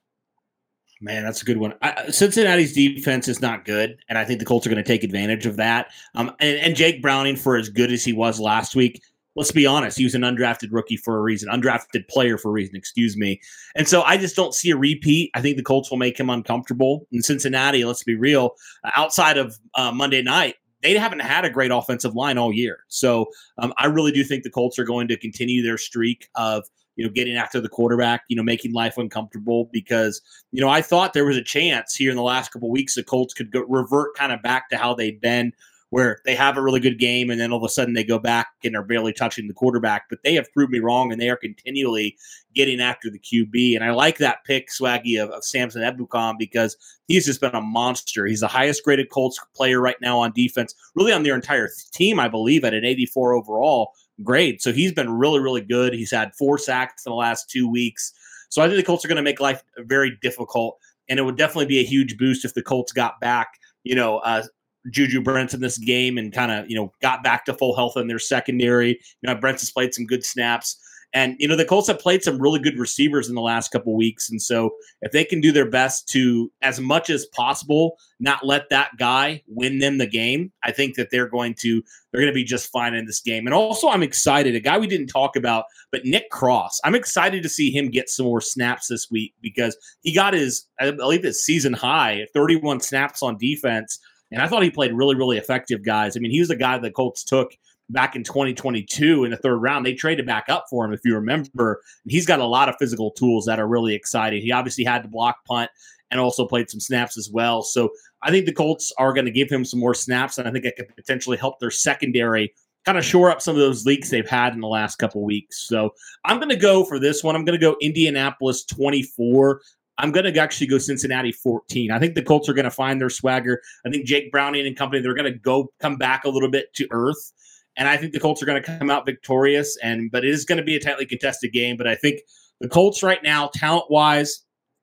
Man, 1.00 1.24
that's 1.24 1.42
a 1.42 1.44
good 1.44 1.56
one. 1.56 1.74
I, 1.82 2.10
Cincinnati's 2.10 2.72
defense 2.72 3.26
is 3.26 3.40
not 3.40 3.64
good, 3.64 3.98
and 4.08 4.16
I 4.16 4.24
think 4.24 4.38
the 4.38 4.46
Colts 4.46 4.66
are 4.66 4.70
going 4.70 4.82
to 4.82 4.88
take 4.88 5.02
advantage 5.02 5.46
of 5.46 5.56
that. 5.56 5.88
Um, 6.14 6.30
and, 6.38 6.58
and 6.58 6.76
Jake 6.76 7.02
Browning, 7.02 7.34
for 7.34 7.56
as 7.56 7.68
good 7.68 7.90
as 7.90 8.04
he 8.04 8.12
was 8.12 8.38
last 8.38 8.76
week, 8.76 9.02
let's 9.36 9.52
be 9.52 9.66
honest, 9.66 9.98
he 9.98 10.04
was 10.04 10.14
an 10.14 10.22
undrafted 10.22 10.68
rookie 10.70 10.96
for 10.96 11.18
a 11.18 11.22
reason, 11.22 11.48
undrafted 11.48 12.08
player 12.08 12.38
for 12.38 12.50
a 12.50 12.52
reason, 12.52 12.76
excuse 12.76 13.16
me. 13.16 13.40
And 13.74 13.88
so 13.88 14.02
I 14.02 14.16
just 14.16 14.36
don't 14.36 14.54
see 14.54 14.70
a 14.70 14.76
repeat. 14.76 15.30
I 15.34 15.40
think 15.40 15.56
the 15.56 15.62
Colts 15.62 15.90
will 15.90 15.98
make 15.98 16.18
him 16.18 16.30
uncomfortable. 16.30 17.06
In 17.12 17.22
Cincinnati, 17.22 17.84
let's 17.84 18.04
be 18.04 18.14
real, 18.14 18.54
outside 18.96 19.38
of 19.38 19.58
uh, 19.74 19.92
Monday 19.92 20.22
night, 20.22 20.56
they 20.82 20.94
haven't 20.94 21.20
had 21.20 21.44
a 21.44 21.50
great 21.50 21.70
offensive 21.70 22.14
line 22.14 22.38
all 22.38 22.52
year. 22.52 22.84
So 22.88 23.26
um, 23.58 23.72
I 23.78 23.86
really 23.86 24.12
do 24.12 24.22
think 24.22 24.44
the 24.44 24.50
Colts 24.50 24.78
are 24.78 24.84
going 24.84 25.08
to 25.08 25.16
continue 25.16 25.62
their 25.62 25.78
streak 25.78 26.28
of 26.34 26.64
you 26.96 27.04
know 27.04 27.10
getting 27.10 27.36
after 27.36 27.60
the 27.60 27.68
quarterback, 27.68 28.22
you 28.28 28.36
know, 28.36 28.42
making 28.42 28.72
life 28.72 28.98
uncomfortable 28.98 29.68
because 29.72 30.20
you 30.52 30.60
know 30.60 30.68
I 30.68 30.82
thought 30.82 31.12
there 31.12 31.24
was 31.24 31.36
a 31.36 31.42
chance 31.42 31.94
here 31.94 32.10
in 32.10 32.16
the 32.16 32.22
last 32.22 32.52
couple 32.52 32.70
weeks 32.70 32.94
the 32.94 33.02
Colts 33.02 33.34
could 33.34 33.50
go, 33.50 33.64
revert 33.68 34.14
kind 34.14 34.30
of 34.30 34.42
back 34.42 34.68
to 34.70 34.76
how 34.76 34.94
they'd 34.94 35.20
been 35.20 35.52
where 35.94 36.18
they 36.24 36.34
have 36.34 36.56
a 36.56 36.60
really 36.60 36.80
good 36.80 36.98
game 36.98 37.30
and 37.30 37.40
then 37.40 37.52
all 37.52 37.58
of 37.58 37.62
a 37.62 37.68
sudden 37.68 37.94
they 37.94 38.02
go 38.02 38.18
back 38.18 38.48
and 38.64 38.74
are 38.74 38.82
barely 38.82 39.12
touching 39.12 39.46
the 39.46 39.54
quarterback. 39.54 40.06
But 40.10 40.18
they 40.24 40.34
have 40.34 40.52
proved 40.52 40.72
me 40.72 40.80
wrong 40.80 41.12
and 41.12 41.20
they 41.20 41.30
are 41.30 41.36
continually 41.36 42.16
getting 42.52 42.80
after 42.80 43.08
the 43.08 43.20
QB. 43.20 43.76
And 43.76 43.84
I 43.84 43.92
like 43.92 44.18
that 44.18 44.42
pick, 44.44 44.70
Swaggy, 44.70 45.22
of, 45.22 45.30
of 45.30 45.44
Samson 45.44 45.82
Ebukam 45.82 46.36
because 46.36 46.76
he's 47.06 47.26
just 47.26 47.40
been 47.40 47.54
a 47.54 47.60
monster. 47.60 48.26
He's 48.26 48.40
the 48.40 48.48
highest 48.48 48.82
graded 48.82 49.08
Colts 49.08 49.38
player 49.54 49.80
right 49.80 49.94
now 50.00 50.18
on 50.18 50.32
defense, 50.32 50.74
really 50.96 51.12
on 51.12 51.22
their 51.22 51.36
entire 51.36 51.68
team, 51.92 52.18
I 52.18 52.26
believe, 52.26 52.64
at 52.64 52.74
an 52.74 52.84
84 52.84 53.34
overall 53.34 53.92
grade. 54.24 54.60
So 54.60 54.72
he's 54.72 54.90
been 54.90 55.12
really, 55.12 55.38
really 55.38 55.62
good. 55.62 55.94
He's 55.94 56.10
had 56.10 56.34
four 56.34 56.58
sacks 56.58 57.06
in 57.06 57.10
the 57.10 57.16
last 57.16 57.48
two 57.48 57.70
weeks. 57.70 58.12
So 58.48 58.62
I 58.62 58.66
think 58.66 58.78
the 58.78 58.82
Colts 58.82 59.04
are 59.04 59.08
going 59.08 59.14
to 59.14 59.22
make 59.22 59.38
life 59.38 59.62
very 59.78 60.18
difficult. 60.20 60.76
And 61.08 61.20
it 61.20 61.22
would 61.22 61.38
definitely 61.38 61.66
be 61.66 61.78
a 61.78 61.84
huge 61.84 62.18
boost 62.18 62.44
if 62.44 62.54
the 62.54 62.62
Colts 62.64 62.92
got 62.92 63.20
back, 63.20 63.60
you 63.84 63.94
know, 63.94 64.18
uh, 64.18 64.42
Juju 64.90 65.22
Brents 65.22 65.54
in 65.54 65.60
this 65.60 65.78
game 65.78 66.18
and 66.18 66.32
kind 66.32 66.52
of, 66.52 66.68
you 66.68 66.76
know, 66.76 66.92
got 67.00 67.22
back 67.22 67.44
to 67.46 67.54
full 67.54 67.74
health 67.74 67.96
in 67.96 68.08
their 68.08 68.18
secondary. 68.18 68.90
You 69.22 69.28
know, 69.28 69.34
Brents 69.34 69.62
has 69.62 69.70
played 69.70 69.94
some 69.94 70.06
good 70.06 70.24
snaps. 70.24 70.78
And 71.14 71.36
you 71.38 71.46
know 71.46 71.54
the 71.54 71.64
Colts 71.64 71.86
have 71.86 72.00
played 72.00 72.24
some 72.24 72.42
really 72.42 72.58
good 72.58 72.76
receivers 72.76 73.28
in 73.28 73.36
the 73.36 73.40
last 73.40 73.70
couple 73.70 73.96
weeks, 73.96 74.28
and 74.30 74.42
so 74.42 74.74
if 75.00 75.12
they 75.12 75.24
can 75.24 75.40
do 75.40 75.52
their 75.52 75.70
best 75.70 76.08
to, 76.08 76.50
as 76.60 76.80
much 76.80 77.08
as 77.08 77.26
possible, 77.26 77.96
not 78.18 78.44
let 78.44 78.68
that 78.70 78.90
guy 78.98 79.40
win 79.46 79.78
them 79.78 79.98
the 79.98 80.08
game, 80.08 80.50
I 80.64 80.72
think 80.72 80.96
that 80.96 81.10
they're 81.12 81.28
going 81.28 81.54
to 81.60 81.80
they're 82.10 82.20
going 82.20 82.32
to 82.32 82.34
be 82.34 82.42
just 82.42 82.72
fine 82.72 82.94
in 82.94 83.06
this 83.06 83.20
game. 83.20 83.46
And 83.46 83.54
also, 83.54 83.88
I'm 83.88 84.02
excited. 84.02 84.56
A 84.56 84.60
guy 84.60 84.76
we 84.76 84.88
didn't 84.88 85.06
talk 85.06 85.36
about, 85.36 85.66
but 85.92 86.04
Nick 86.04 86.30
Cross. 86.30 86.80
I'm 86.82 86.96
excited 86.96 87.44
to 87.44 87.48
see 87.48 87.70
him 87.70 87.90
get 87.90 88.08
some 88.10 88.26
more 88.26 88.40
snaps 88.40 88.88
this 88.88 89.08
week 89.08 89.34
because 89.40 89.76
he 90.02 90.12
got 90.12 90.34
his 90.34 90.66
I 90.80 90.90
believe 90.90 91.22
his 91.22 91.44
season 91.44 91.74
high, 91.74 92.26
31 92.34 92.80
snaps 92.80 93.22
on 93.22 93.38
defense. 93.38 94.00
And 94.34 94.42
I 94.42 94.48
thought 94.48 94.64
he 94.64 94.70
played 94.70 94.92
really, 94.92 95.14
really 95.14 95.38
effective, 95.38 95.84
guys. 95.84 96.16
I 96.16 96.20
mean, 96.20 96.32
he 96.32 96.40
was 96.40 96.48
the 96.48 96.56
guy 96.56 96.76
the 96.76 96.90
Colts 96.90 97.22
took 97.22 97.56
back 97.90 98.16
in 98.16 98.24
2022 98.24 99.24
in 99.24 99.30
the 99.30 99.36
third 99.36 99.58
round. 99.58 99.86
They 99.86 99.94
traded 99.94 100.26
back 100.26 100.46
up 100.48 100.66
for 100.68 100.84
him, 100.84 100.92
if 100.92 101.00
you 101.04 101.14
remember. 101.14 101.80
He's 102.08 102.26
got 102.26 102.40
a 102.40 102.44
lot 102.44 102.68
of 102.68 102.74
physical 102.78 103.12
tools 103.12 103.46
that 103.46 103.60
are 103.60 103.68
really 103.68 103.94
exciting. 103.94 104.42
He 104.42 104.50
obviously 104.50 104.82
had 104.82 105.02
to 105.02 105.08
block 105.08 105.44
punt 105.44 105.70
and 106.10 106.20
also 106.20 106.46
played 106.46 106.68
some 106.68 106.80
snaps 106.80 107.16
as 107.16 107.30
well. 107.30 107.62
So 107.62 107.90
I 108.22 108.30
think 108.30 108.46
the 108.46 108.52
Colts 108.52 108.92
are 108.98 109.12
going 109.12 109.24
to 109.24 109.30
give 109.30 109.50
him 109.50 109.64
some 109.64 109.78
more 109.78 109.94
snaps, 109.94 110.38
and 110.38 110.48
I 110.48 110.50
think 110.50 110.64
it 110.64 110.76
could 110.76 110.94
potentially 110.96 111.36
help 111.36 111.60
their 111.60 111.70
secondary 111.70 112.52
kind 112.84 112.98
of 112.98 113.04
shore 113.04 113.30
up 113.30 113.40
some 113.40 113.54
of 113.54 113.60
those 113.60 113.86
leaks 113.86 114.10
they've 114.10 114.28
had 114.28 114.52
in 114.52 114.60
the 114.60 114.68
last 114.68 114.96
couple 114.96 115.22
weeks. 115.22 115.66
So 115.68 115.94
I'm 116.24 116.38
going 116.38 116.50
to 116.50 116.56
go 116.56 116.84
for 116.84 116.98
this 116.98 117.22
one. 117.22 117.34
I'm 117.34 117.44
going 117.44 117.58
to 117.58 117.64
go 117.64 117.76
Indianapolis 117.80 118.64
24. 118.64 119.60
I'm 119.98 120.10
going 120.10 120.32
to 120.32 120.40
actually 120.40 120.66
go 120.66 120.78
Cincinnati 120.78 121.32
14. 121.32 121.90
I 121.90 121.98
think 121.98 122.14
the 122.14 122.22
Colts 122.22 122.48
are 122.48 122.54
going 122.54 122.64
to 122.64 122.70
find 122.70 123.00
their 123.00 123.10
swagger. 123.10 123.62
I 123.86 123.90
think 123.90 124.06
Jake 124.06 124.32
Browning 124.32 124.66
and 124.66 124.76
company 124.76 125.00
they're 125.00 125.14
going 125.14 125.32
to 125.32 125.38
go 125.38 125.72
come 125.80 125.96
back 125.96 126.24
a 126.24 126.30
little 126.30 126.50
bit 126.50 126.74
to 126.74 126.88
earth 126.90 127.32
and 127.76 127.88
I 127.88 127.96
think 127.96 128.12
the 128.12 128.20
Colts 128.20 128.42
are 128.42 128.46
going 128.46 128.62
to 128.62 128.78
come 128.78 128.90
out 128.90 129.06
victorious. 129.06 129.76
And 129.82 130.10
but 130.10 130.24
it 130.24 130.30
is 130.30 130.44
going 130.44 130.58
to 130.58 130.64
be 130.64 130.76
a 130.76 130.80
tightly 130.80 131.06
contested 131.06 131.52
game. 131.52 131.76
But 131.76 131.86
I 131.86 131.94
think 131.94 132.20
the 132.60 132.68
Colts 132.68 133.02
right 133.02 133.22
now, 133.22 133.50
talent 133.52 133.90
wise, 133.90 134.42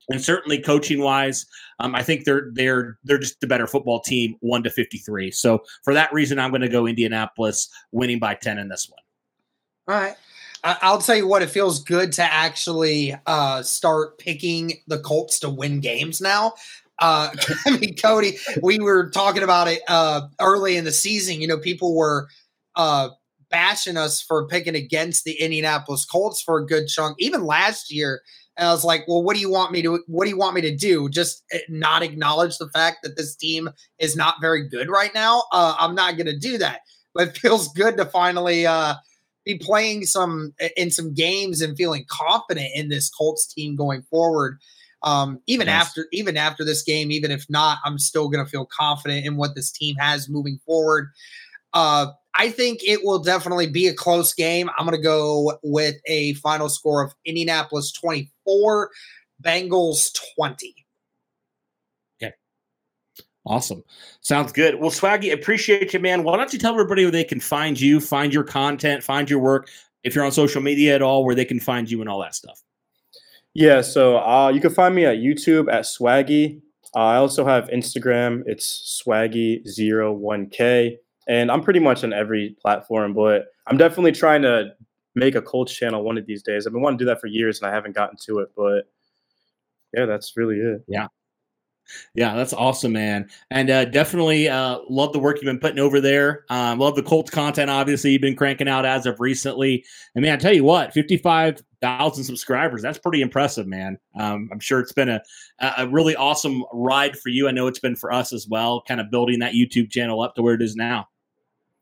and 0.10 0.22
certainly 0.22 0.60
coaching 0.60 1.02
wise, 1.02 1.46
um, 1.80 1.96
I 1.96 2.04
think 2.04 2.26
they're 2.26 2.50
they're 2.54 2.98
they're 3.04 3.18
just 3.18 3.40
the 3.40 3.48
better 3.48 3.68
football 3.68 4.02
team, 4.02 4.36
one 4.42 4.64
to 4.64 4.70
fifty 4.70 4.98
three. 4.98 5.32
So 5.32 5.64
for 5.84 5.94
that 5.94 6.12
reason, 6.12 6.40
I'm 6.40 6.52
going 6.52 6.62
to 6.62 6.70
go 6.70 6.86
Indianapolis 6.86 7.70
winning 7.92 8.20
by 8.20 8.36
ten 8.36 8.58
in 8.58 8.68
this 8.68 8.90
one. 8.90 9.96
All 9.96 10.02
right. 10.02 10.16
I'll 10.64 11.00
tell 11.00 11.16
you 11.16 11.28
what, 11.28 11.42
it 11.42 11.50
feels 11.50 11.84
good 11.84 12.12
to 12.14 12.24
actually 12.24 13.16
uh, 13.26 13.64
start 13.64 14.20
picking 14.20 14.74
the 14.88 15.00
Colts 15.00 15.40
to 15.40 15.50
win 15.50 15.80
games 15.80 16.22
now. 16.22 16.54
Uh, 17.00 17.30
I 17.66 17.78
mean, 17.78 17.96
Cody, 17.96 18.38
we 18.62 18.80
were 18.80 19.10
talking 19.10 19.44
about 19.44 19.68
it 19.68 19.82
uh, 19.88 20.28
early 20.40 20.78
in 20.78 20.86
the 20.86 20.92
season. 20.92 21.42
You 21.42 21.48
know, 21.48 21.58
people 21.58 21.96
were 21.96 22.28
uh, 22.76 23.10
bashing 23.50 23.98
us 23.98 24.22
for 24.22 24.48
picking 24.48 24.76
against 24.76 25.24
the 25.24 25.34
Indianapolis 25.34 26.06
Colts 26.06 26.42
for 26.42 26.60
a 26.60 26.66
good 26.66 26.88
chunk, 26.88 27.18
even 27.20 27.44
last 27.44 27.92
year. 27.92 28.22
And 28.58 28.68
I 28.68 28.72
was 28.72 28.84
like, 28.84 29.08
well, 29.08 29.24
what 29.24 29.36
do 29.36 29.42
you 29.42 29.50
want 29.50 29.72
me 29.72 29.82
to 29.82 30.04
what 30.08 30.26
do 30.26 30.30
you 30.30 30.38
want 30.38 30.56
me 30.56 30.62
to 30.62 30.76
do? 30.76 31.10
Just 31.10 31.44
eh, 31.52 31.60
not 31.70 32.04
acknowledge 32.04 32.58
the 32.58 32.70
fact 32.70 32.98
that 33.04 33.18
this 33.18 33.36
team 33.36 33.70
is 33.98 34.16
not 34.16 34.36
very 34.42 34.68
good 34.68 34.90
right 34.90 35.14
now? 35.16 35.44
Uh, 35.52 35.76
I'm 35.80 35.96
not 35.96 36.18
gonna 36.18 36.38
do 36.38 36.58
that. 36.60 36.82
But 37.14 37.30
it 37.30 37.38
feels 37.38 37.70
good 37.74 37.98
to 37.98 38.06
finally 38.06 38.68
uh, 38.68 38.96
be 39.46 39.58
playing 39.58 40.06
some 40.06 40.54
in 40.78 40.92
some 40.92 41.14
games 41.14 41.62
and 41.62 41.78
feeling 41.78 42.06
confident 42.10 42.70
in 42.76 42.90
this 42.90 43.10
Colts 43.10 43.46
team 43.52 43.76
going 43.76 44.04
forward. 44.04 44.60
Um, 45.04 45.40
even 45.48 45.68
yes. 45.68 45.88
after 45.88 46.08
even 46.12 46.38
after 46.38 46.64
this 46.64 46.84
game, 46.84 47.12
even 47.12 47.32
if 47.32 47.46
not, 47.50 47.80
I'm 47.84 47.98
still 47.98 48.30
gonna 48.30 48.46
feel 48.46 48.66
confident 48.66 49.26
in 49.26 49.38
what 49.38 49.56
this 49.56 49.72
team 49.72 49.96
has 49.98 50.30
moving 50.30 50.60
forward. 50.66 51.10
Uh, 51.74 52.08
I 52.36 52.50
think 52.50 52.80
it 52.84 53.04
will 53.04 53.20
definitely 53.20 53.68
be 53.68 53.88
a 53.88 53.94
close 53.94 54.34
game. 54.34 54.70
I'm 54.78 54.86
going 54.86 54.98
to 54.98 55.04
go 55.04 55.60
with 55.64 55.96
a 56.06 56.34
final 56.36 56.70
score 56.70 57.04
of 57.04 57.14
Indianapolis 57.26 57.92
24, 57.92 58.90
Bengals 59.44 60.18
20. 60.38 60.81
Awesome. 63.46 63.84
Sounds 64.22 64.52
good. 64.52 64.76
Well, 64.76 64.92
Swaggy, 64.92 65.34
appreciate 65.34 65.94
you, 65.94 66.00
man. 66.00 66.24
Why 66.24 66.38
don't 66.38 66.54
you 66.54 66.60
tell 66.60 66.74
everybody 66.74 67.04
where 67.04 67.12
they 67.12 67.24
can 67.24 67.40
find 67.40 67.80
you, 67.80 68.00
find 68.00 68.34
your 68.34 68.44
content, 68.44 69.04
find 69.04 69.30
your 69.30 69.40
work, 69.40 69.68
if 70.04 70.14
you're 70.14 70.24
on 70.24 70.32
social 70.32 70.62
media 70.62 70.96
at 70.96 71.02
all, 71.02 71.26
where 71.26 71.36
they 71.36 71.46
can 71.46 71.60
find 71.60 71.90
you 71.90 72.02
and 72.02 72.10
all 72.10 72.22
that 72.22 72.36
stuff? 72.36 72.62
Yeah, 73.54 73.82
so 73.82 74.18
uh, 74.20 74.50
you 74.50 74.62
can 74.62 74.72
find 74.72 74.94
me 74.96 75.06
at 75.06 75.18
YouTube 75.18 75.72
at 75.74 75.84
Swaggy. 75.84 76.62
Uh, 76.96 77.00
I 77.00 77.16
also 77.18 77.44
have 77.46 77.68
Instagram. 77.70 78.44
It's 78.46 79.02
Swaggy01K 79.06 80.98
and 81.28 81.52
I'm 81.52 81.62
pretty 81.62 81.80
much 81.80 82.04
on 82.04 82.14
every 82.14 82.56
platform. 82.62 83.14
But 83.14 83.48
I'm 83.68 83.78
definitely 83.78 84.12
trying 84.12 84.42
to 84.44 84.74
make 85.16 85.36
a 85.36 85.42
Colts 85.42 85.74
channel 85.74 86.04
one 86.04 86.18
of 86.18 86.26
these 86.26 86.44
days. 86.44 86.66
I've 86.66 86.74
been 86.74 86.82
wanting 86.82 87.00
to 87.00 87.06
do 87.06 87.10
that 87.10 87.22
for 87.22 87.28
years, 87.28 87.62
and 87.62 87.70
I 87.70 87.74
haven't 87.74 87.96
gotten 87.96 88.18
to 88.26 88.40
it. 88.40 88.50
But 88.56 88.90
yeah, 89.96 90.06
that's 90.06 90.36
really 90.36 90.58
it. 90.58 90.84
Yeah. 90.88 91.08
Yeah, 92.16 92.36
that's 92.36 92.54
awesome, 92.54 92.94
man. 92.94 93.30
And 93.50 93.70
uh, 93.70 93.86
definitely 93.86 94.48
uh, 94.48 94.80
love 94.90 95.14
the 95.14 95.20
work 95.20 95.38
you've 95.38 95.46
been 95.46 95.60
putting 95.60 95.80
over 95.80 96.00
there. 96.00 96.46
Um, 96.50 96.80
love 96.80 96.96
the 96.96 97.04
Colts 97.04 97.30
content, 97.30 97.70
obviously, 97.70 98.12
you've 98.12 98.22
been 98.22 98.36
cranking 98.36 98.68
out 98.68 98.86
as 98.86 99.06
of 99.06 99.20
recently. 99.20 99.86
And 100.16 100.24
man, 100.24 100.34
I 100.34 100.38
tell 100.38 100.54
you 100.54 100.64
what, 100.64 100.94
55,000 100.94 102.24
subscribers, 102.24 102.82
that's 102.82 102.98
pretty 102.98 103.22
impressive, 103.22 103.68
man. 103.68 103.98
Um, 104.16 104.50
I'm 104.52 104.60
sure 104.60 104.80
it's 104.80 104.94
been 104.94 105.10
a, 105.10 105.22
a 105.78 105.88
really 105.88 106.16
awesome 106.16 106.64
ride 106.74 107.18
for 107.18 107.30
you. 107.30 107.48
I 107.48 107.52
know 107.52 107.68
it's 107.68 107.80
been 107.80 107.96
for 107.96 108.12
us 108.12 108.34
as 108.34 108.48
well, 108.48 108.84
kind 108.88 109.02
of 109.02 109.12
building 109.12 109.40
that 109.40 109.54
YouTube 109.54 109.92
channel 109.92 110.22
up 110.22 110.36
to 110.36 110.42
where 110.42 110.54
it 110.54 110.62
is 110.62 110.76
now. 110.76 111.08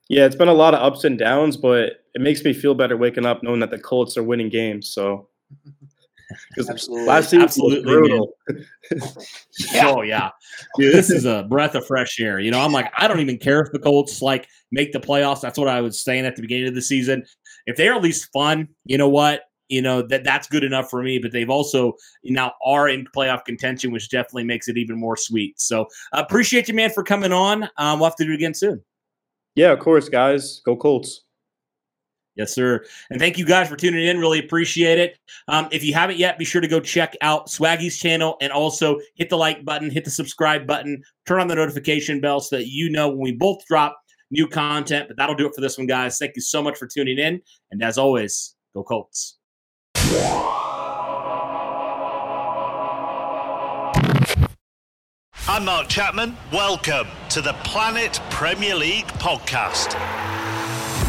Yeah, 0.09 0.25
it's 0.25 0.35
been 0.35 0.47
a 0.47 0.53
lot 0.53 0.73
of 0.73 0.81
ups 0.81 1.03
and 1.03 1.19
downs, 1.19 1.55
but 1.55 2.03
it 2.15 2.21
makes 2.21 2.43
me 2.43 2.51
feel 2.51 2.73
better 2.73 2.97
waking 2.97 3.27
up 3.27 3.43
knowing 3.43 3.59
that 3.59 3.69
the 3.69 3.77
Colts 3.77 4.17
are 4.17 4.23
winning 4.23 4.49
games. 4.49 4.89
So 4.89 5.27
Absolutely. 6.57 7.05
last 7.07 7.29
season 7.29 7.41
Absolutely, 7.41 7.83
brutal. 7.83 8.33
yeah. 9.73 9.87
Oh 9.87 10.01
yeah, 10.01 10.29
Dude, 10.77 10.93
this 10.93 11.09
is 11.09 11.25
a 11.25 11.43
breath 11.49 11.75
of 11.75 11.85
fresh 11.85 12.19
air. 12.19 12.39
You 12.39 12.51
know, 12.51 12.59
I'm 12.59 12.71
like, 12.71 12.91
I 12.97 13.07
don't 13.07 13.19
even 13.19 13.37
care 13.37 13.61
if 13.61 13.71
the 13.71 13.79
Colts 13.79 14.21
like 14.21 14.47
make 14.71 14.91
the 14.91 14.99
playoffs. 14.99 15.41
That's 15.41 15.57
what 15.57 15.67
I 15.67 15.81
was 15.81 16.03
saying 16.03 16.25
at 16.25 16.35
the 16.35 16.41
beginning 16.41 16.67
of 16.67 16.75
the 16.75 16.81
season. 16.81 17.23
If 17.65 17.77
they're 17.77 17.93
at 17.93 18.01
least 18.01 18.31
fun, 18.31 18.67
you 18.85 18.97
know 18.97 19.09
what? 19.09 19.43
You 19.67 19.81
know 19.83 20.01
that 20.03 20.23
that's 20.23 20.47
good 20.47 20.63
enough 20.63 20.89
for 20.89 21.03
me. 21.03 21.19
But 21.19 21.31
they've 21.31 21.49
also 21.49 21.93
now 22.23 22.53
are 22.65 22.89
in 22.89 23.05
playoff 23.15 23.45
contention, 23.45 23.91
which 23.91 24.09
definitely 24.09 24.45
makes 24.45 24.67
it 24.67 24.77
even 24.77 24.99
more 24.99 25.15
sweet. 25.15 25.59
So 25.59 25.87
appreciate 26.13 26.67
you, 26.67 26.73
man, 26.73 26.89
for 26.89 27.03
coming 27.03 27.31
on. 27.31 27.63
Um, 27.77 27.99
we'll 27.99 28.09
have 28.09 28.15
to 28.17 28.25
do 28.25 28.31
it 28.31 28.35
again 28.35 28.53
soon. 28.53 28.83
Yeah, 29.55 29.71
of 29.71 29.79
course, 29.79 30.09
guys. 30.09 30.61
Go 30.65 30.75
Colts. 30.75 31.25
Yes, 32.39 32.55
sir. 32.55 32.85
And 33.09 33.19
thank 33.19 33.37
you 33.37 33.45
guys 33.45 33.67
for 33.67 33.75
tuning 33.75 34.07
in. 34.07 34.17
Really 34.17 34.39
appreciate 34.39 34.97
it. 34.97 35.19
Um, 35.49 35.67
if 35.73 35.83
you 35.83 35.93
haven't 35.93 36.17
yet, 36.17 36.39
be 36.39 36.45
sure 36.45 36.61
to 36.61 36.69
go 36.69 36.79
check 36.79 37.17
out 37.19 37.47
Swaggy's 37.47 37.99
channel 37.99 38.37
and 38.39 38.49
also 38.49 38.97
hit 39.15 39.29
the 39.29 39.35
like 39.35 39.65
button, 39.65 39.91
hit 39.91 40.05
the 40.05 40.09
subscribe 40.09 40.65
button, 40.65 41.03
turn 41.27 41.41
on 41.41 41.49
the 41.49 41.55
notification 41.55 42.21
bell 42.21 42.39
so 42.39 42.55
that 42.55 42.67
you 42.69 42.89
know 42.89 43.09
when 43.09 43.19
we 43.19 43.31
both 43.33 43.65
drop 43.65 43.99
new 44.31 44.47
content. 44.47 45.09
But 45.09 45.17
that'll 45.17 45.35
do 45.35 45.47
it 45.47 45.53
for 45.53 45.59
this 45.59 45.77
one, 45.77 45.85
guys. 45.85 46.17
Thank 46.17 46.37
you 46.37 46.41
so 46.41 46.63
much 46.63 46.77
for 46.77 46.87
tuning 46.87 47.19
in. 47.19 47.41
And 47.71 47.83
as 47.83 47.97
always, 47.97 48.55
go 48.73 48.83
Colts. 48.83 49.37
I'm 55.45 55.65
Mark 55.65 55.89
Chapman. 55.89 56.37
Welcome 56.53 57.07
to 57.31 57.41
the 57.41 57.51
Planet 57.65 58.21
Premier 58.29 58.75
League 58.75 59.07
podcast. 59.07 60.28